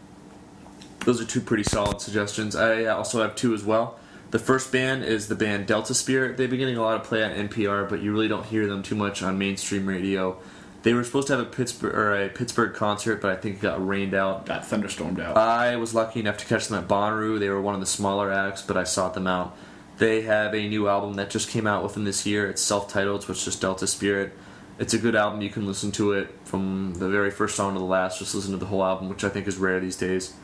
Those 1.01 1.21
are 1.21 1.25
two 1.25 1.41
pretty 1.41 1.65
solid 1.65 2.01
suggestions. 2.01 2.55
I 2.55 2.85
also 2.85 3.23
have 3.23 3.35
two 3.35 3.55
as 3.55 3.65
well. 3.65 3.99
The 4.31 4.39
first 4.39 4.71
band 4.71 5.05
is 5.05 5.27
the 5.27 5.35
band 5.35 5.67
Delta 5.67 5.95
Spirit. 5.95 6.37
They've 6.37 6.51
been 6.51 6.61
getting 6.61 6.77
a 6.77 6.83
lot 6.83 7.01
of 7.01 7.05
play 7.05 7.25
on 7.25 7.33
NPR, 7.33 7.89
but 7.89 8.03
you 8.03 8.13
really 8.13 8.29
don't 8.29 8.47
hear 8.47 8.67
them 8.67 8.85
too 8.85 8.95
much 8.95 9.21
on 9.23 9.37
mainstream 9.37 9.89
radio. 9.89 10.39
They 10.85 10.93
were 10.93 11.03
supposed 11.03 11.29
to 11.29 11.37
have 11.37 11.47
a 11.47 11.49
Pittsburgh 11.51 11.95
or 11.95 12.15
a 12.15 12.29
Pittsburgh 12.29 12.75
concert, 12.75 13.23
but 13.23 13.31
I 13.31 13.37
think 13.37 13.57
it 13.57 13.63
got 13.63 13.85
rained 13.85 14.13
out. 14.13 14.45
Got 14.45 14.67
thunderstormed 14.67 15.19
out. 15.19 15.39
I 15.39 15.77
was 15.77 15.95
lucky 15.95 16.21
enough 16.21 16.37
to 16.37 16.45
catch 16.45 16.69
them 16.69 16.79
at 16.79 16.87
Bonnaroo. 16.87 17.39
They 17.39 17.49
were 17.49 17.63
one 17.63 17.75
of 17.75 17.81
the 17.81 17.87
smaller 17.87 18.31
acts, 18.31 18.61
but 18.61 18.77
I 18.77 18.85
sought 18.85 19.15
them 19.15 19.27
out. 19.27 19.57
They 19.97 20.23
have 20.23 20.55
a 20.55 20.69
new 20.69 20.87
album 20.87 21.15
that 21.15 21.31
just 21.31 21.49
came 21.49 21.67
out 21.67 21.83
within 21.83 22.05
this 22.05 22.27
year. 22.27 22.51
It's 22.51 22.61
self-titled, 22.61 23.23
so 23.23 23.33
it's 23.33 23.45
just 23.47 23.63
Delta 23.63 23.87
Spirit. 23.87 24.35
It's 24.79 24.93
a 24.93 24.99
good 24.99 25.15
album. 25.15 25.41
You 25.41 25.49
can 25.49 25.67
listen 25.67 25.91
to 25.93 26.13
it 26.13 26.29
from 26.45 26.93
the 26.95 27.09
very 27.09 27.31
first 27.31 27.57
song 27.57 27.73
to 27.73 27.79
the 27.79 27.85
last. 27.87 28.19
Just 28.19 28.35
listen 28.35 28.51
to 28.51 28.59
the 28.59 28.67
whole 28.67 28.85
album, 28.85 29.09
which 29.09 29.25
I 29.25 29.31
think 29.31 29.49
is 29.49 29.57
rare 29.57 29.81
these 29.81 29.97
days. 29.97 30.35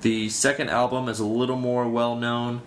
The 0.00 0.28
second 0.30 0.68
album 0.68 1.08
is 1.08 1.20
a 1.20 1.26
little 1.26 1.56
more 1.56 1.88
well 1.88 2.16
known. 2.16 2.62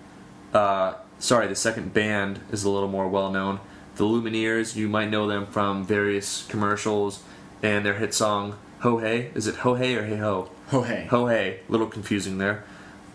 Uh, 0.54 0.94
sorry, 1.18 1.48
the 1.48 1.56
second 1.56 1.94
band 1.94 2.40
is 2.50 2.64
a 2.64 2.70
little 2.70 2.88
more 2.88 3.10
well 3.10 3.30
known. 3.30 3.60
The 4.00 4.06
Lumineers, 4.06 4.78
you 4.78 4.88
might 4.88 5.10
know 5.10 5.28
them 5.28 5.46
from 5.46 5.86
various 5.86 6.48
commercials 6.48 7.22
and 7.62 7.86
their 7.86 7.96
hit 7.96 8.14
song 8.14 8.58
Ho 8.80 9.00
Hey. 9.00 9.30
Is 9.36 9.46
it 9.46 9.56
Ho 9.56 9.76
Hey 9.76 9.94
or 9.98 10.06
Hey 10.06 10.16
Ho? 10.16 10.50
Ho 10.68 10.84
hey. 10.84 11.08
Ho 11.10 11.28
Hey. 11.28 11.60
Little 11.68 11.86
confusing 11.88 12.38
there. 12.38 12.64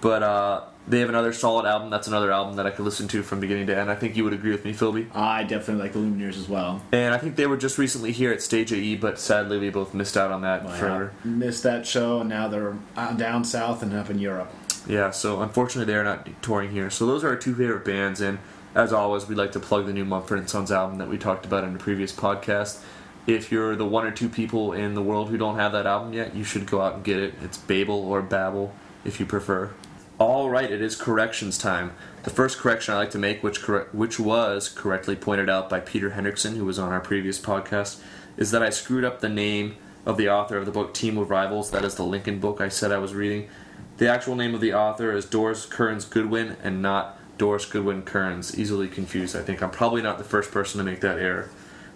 But 0.03 0.23
uh, 0.23 0.65
they 0.87 1.01
have 1.01 1.09
another 1.09 1.33
solid 1.33 1.65
album. 1.65 1.89
That's 1.89 2.07
another 2.07 2.31
album 2.31 2.57
that 2.57 2.67
I 2.67 2.71
could 2.71 2.85
listen 2.85 3.09
to 3.09 3.23
from 3.23 3.41
beginning 3.41 3.67
to 3.69 3.79
end. 3.79 3.91
I 3.91 3.95
think 3.95 4.15
you 4.15 4.25
would 4.25 4.35
agree 4.35 4.51
with 4.51 4.67
me, 4.67 4.75
Philby. 4.75 5.07
I 5.17 5.45
definitely 5.45 5.83
like 5.85 5.95
the 5.95 6.01
Lumineers 6.01 6.37
as 6.37 6.51
well. 6.51 6.83
And 6.93 7.15
I 7.15 7.17
think 7.17 7.37
they 7.37 7.47
were 7.47 7.57
just 7.57 7.79
recently 7.79 8.13
here 8.13 8.31
at 8.31 8.43
Stage 8.43 8.71
AE, 8.71 8.97
but 8.97 9.19
sadly 9.19 9.57
we 9.57 9.71
both 9.71 9.95
missed 9.95 10.19
out 10.19 10.33
on 10.33 10.43
that 10.43 10.67
I 10.67 10.79
forever. 10.79 11.13
missed 11.25 11.63
that 11.63 11.87
show, 11.87 12.21
and 12.21 12.29
now 12.29 12.47
they're 12.49 12.77
uh, 12.95 13.15
down 13.15 13.47
south 13.47 13.83
and 13.83 13.95
up 13.95 14.11
in 14.11 14.19
Europe. 14.19 14.53
Yeah, 14.87 15.13
so 15.13 15.41
unfortunately 15.41 15.91
they're 15.91 16.05
not 16.05 16.29
touring 16.43 16.73
here. 16.73 16.91
So 16.91 17.07
those 17.07 17.25
are 17.25 17.29
our 17.31 17.37
two 17.37 17.55
favorite 17.55 17.87
bands, 17.87 18.21
and 18.21 18.39
as 18.75 18.93
always, 18.93 19.29
we'd 19.29 19.39
like 19.39 19.53
to 19.53 19.61
plug 19.61 19.87
the 19.87 19.93
new 19.93 20.05
Mumford 20.05 20.39
and 20.39 20.51
Sons 20.51 20.73
album 20.73 20.99
that 20.99 21.09
we 21.09 21.17
talked 21.17 21.47
about 21.47 21.65
in 21.65 21.75
a 21.75 21.79
previous 21.79 22.13
podcast. 22.13 22.81
If 23.27 23.51
you're 23.53 23.77
the 23.77 23.87
one 23.87 24.05
or 24.05 24.11
two 24.11 24.29
people 24.29 24.73
in 24.73 24.95
the 24.95 25.03
world 25.03 25.29
who 25.29 25.39
don't 25.39 25.57
have 25.57 25.73
that 25.73 25.87
album 25.87 26.13
yet, 26.13 26.35
you 26.35 26.45
should 26.45 26.67
go 26.67 26.83
out 26.83 26.95
and 26.95 27.05
get 27.05 27.19
it. 27.19 27.35
It's 27.43 27.57
Babel 27.57 28.05
or 28.05 28.21
Babel, 28.21 28.75
if 29.05 29.21
you 29.21 29.27
prefer. 29.27 29.71
All 30.19 30.51
right, 30.51 30.71
it 30.71 30.83
is 30.83 30.97
corrections 30.97 31.57
time. 31.57 31.93
The 32.25 32.31
first 32.31 32.59
correction 32.59 32.95
I 32.95 32.99
like 32.99 33.11
to 33.13 33.19
make, 33.19 33.43
which 33.43 33.63
corre- 33.63 33.89
which 33.93 34.21
was 34.21 34.69
correctly 34.69 35.17
pointed 35.17 35.49
out 35.49 35.71
by 35.71 35.81
Peter 35.81 36.11
Hendrickson, 36.11 36.57
who 36.57 36.65
was 36.65 36.79
on 36.79 36.93
our 36.93 37.01
previous 37.01 37.39
podcast, 37.39 38.01
is 38.37 38.51
that 38.51 38.63
I 38.63 38.71
screwed 38.71 39.05
up 39.05 39.21
the 39.21 39.29
name 39.29 39.77
of 40.07 40.17
the 40.17 40.29
author 40.29 40.57
of 40.59 40.67
the 40.67 40.73
book 40.73 40.95
Team 40.95 41.17
of 41.17 41.31
Rivals. 41.31 41.71
That 41.71 41.85
is 41.85 41.95
the 41.95 42.05
Lincoln 42.05 42.41
book 42.41 42.61
I 42.61 42.69
said 42.69 42.93
I 42.93 42.99
was 42.99 43.15
reading. 43.15 43.49
The 43.97 44.09
actual 44.09 44.35
name 44.35 44.55
of 44.55 44.61
the 44.61 44.75
author 44.75 45.13
is 45.13 45.25
Doris 45.25 45.67
Kearns 45.67 46.05
Goodwin 46.05 46.57
and 46.63 46.83
not 46.83 47.19
Doris 47.39 47.67
Goodwin 47.67 48.03
Kearns. 48.03 48.59
Easily 48.59 48.89
confused. 48.89 49.37
I 49.37 49.43
think 49.43 49.63
I'm 49.63 49.71
probably 49.71 50.03
not 50.03 50.19
the 50.19 50.25
first 50.25 50.51
person 50.51 50.79
to 50.79 50.85
make 50.85 51.01
that 51.01 51.19
error. 51.19 51.51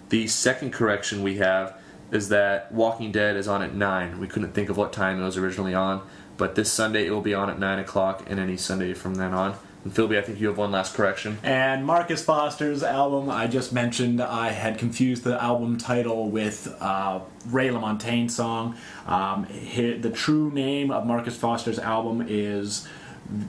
The 0.09 0.27
second 0.27 0.72
correction 0.72 1.22
we 1.22 1.37
have 1.37 1.79
is 2.11 2.31
that 2.31 2.72
Walking 2.72 3.12
Dead 3.12 3.37
is 3.37 3.46
on 3.48 3.62
at 3.62 3.74
9. 3.74 4.18
We 4.18 4.27
couldn't 4.27 4.53
think 4.53 4.70
of 4.70 4.77
what 4.77 4.92
time 4.92 5.20
it 5.20 5.24
was 5.24 5.37
originally 5.37 5.74
on, 5.74 6.07
but 6.37 6.55
this 6.55 6.72
Sunday 6.72 7.07
it 7.07 7.11
will 7.11 7.20
be 7.20 7.35
on 7.35 7.51
at 7.51 7.59
9 7.59 7.79
o'clock 7.79 8.24
and 8.27 8.40
any 8.40 8.57
Sunday 8.57 8.94
from 8.94 9.16
then 9.16 9.35
on. 9.35 9.57
And 9.85 9.94
Philby, 9.94 10.18
I 10.18 10.22
think 10.22 10.40
you 10.40 10.48
have 10.48 10.59
one 10.59 10.72
last 10.72 10.94
correction. 10.94 11.38
And 11.42 11.85
Marcus 11.85 12.24
Foster's 12.24 12.83
album, 12.83 13.31
I 13.31 13.46
just 13.46 13.72
mentioned, 13.72 14.20
I 14.20 14.48
had 14.48 14.77
confused 14.77 15.22
the 15.22 15.40
album 15.42 15.79
title 15.79 16.29
with 16.31 16.74
uh, 16.81 17.20
Ray 17.46 17.68
LaMontagne 17.68 18.31
song. 18.31 18.77
Um, 19.07 19.44
hi 19.44 19.98
the 20.01 20.11
true 20.11 20.51
name 20.51 20.90
of 20.90 21.07
Marcus 21.07 21.37
Foster's 21.37 21.79
album 21.79 22.24
is 22.29 22.88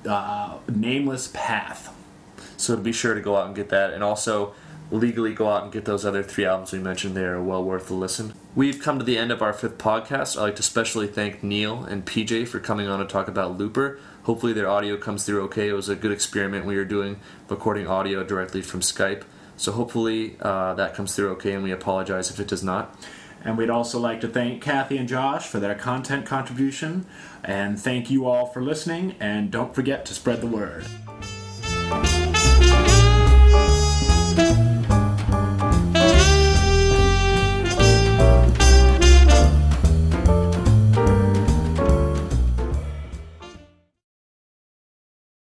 uh, 0.08 0.58
Nameless 0.68 1.30
Path. 1.34 1.96
So 2.58 2.76
be 2.78 2.92
sure 2.92 3.14
to 3.14 3.22
go 3.22 3.36
out 3.38 3.48
and 3.48 3.56
get 3.56 3.70
that, 3.70 3.94
and 3.94 4.04
also 4.04 4.54
legally 4.92 5.34
go 5.34 5.48
out 5.48 5.64
and 5.64 5.72
get 5.72 5.86
those 5.86 6.06
other 6.06 6.24
three 6.24 6.46
albums 6.46 6.74
we 6.74 6.80
mentioned. 6.80 7.16
They 7.16 7.24
are 7.24 7.42
well 7.42 7.64
worth 7.64 7.88
the 7.88 7.94
listen. 7.94 8.34
We've 8.56 8.82
come 8.82 8.98
to 9.00 9.06
the 9.06 9.18
end 9.18 9.32
of 9.32 9.42
our 9.42 9.54
fifth 9.54 9.78
podcast. 9.78 10.38
I'd 10.38 10.42
like 10.42 10.56
to 10.56 10.62
especially 10.62 11.08
thank 11.08 11.44
Neil 11.44 11.84
and 11.84 12.06
PJ 12.06 12.48
for 12.48 12.60
coming 12.60 12.88
on 12.88 13.00
to 13.00 13.06
talk 13.06 13.28
about 13.28 13.58
Looper. 13.58 14.00
Hopefully, 14.24 14.54
their 14.54 14.70
audio 14.70 14.98
comes 14.98 15.26
through 15.26 15.44
okay. 15.44 15.70
It 15.70 15.74
was 15.74 15.90
a 15.90 15.96
good 15.96 16.12
experiment 16.12 16.66
we 16.66 16.76
were 16.76 16.86
doing, 16.86 17.20
recording 17.48 17.88
audio 17.88 18.24
directly 18.24 18.62
from 18.62 18.82
Skype. 18.82 19.24
So 19.58 19.74
hopefully 19.74 20.38
uh, 20.40 20.74
that 20.76 20.96
comes 20.96 21.16
through 21.16 21.32
okay, 21.32 21.54
and 21.54 21.64
we 21.64 21.72
apologize 21.72 22.32
if 22.32 22.40
it 22.40 22.48
does 22.48 22.64
not. 22.64 22.96
And 23.44 23.58
we'd 23.58 23.70
also 23.70 24.00
like 24.00 24.22
to 24.22 24.28
thank 24.28 24.62
Kathy 24.62 24.98
and 24.98 25.08
Josh 25.08 25.48
for 25.48 25.60
their 25.60 25.76
content 25.76 26.26
contribution. 26.26 27.06
And 27.44 27.80
thank 27.80 28.10
you 28.10 28.26
all 28.26 28.48
for 28.48 28.62
listening. 28.62 29.16
And 29.20 29.50
don't 29.50 29.74
forget 29.74 30.06
to 30.06 30.14
spread 30.14 30.42
the 30.42 30.48
word. 30.48 30.86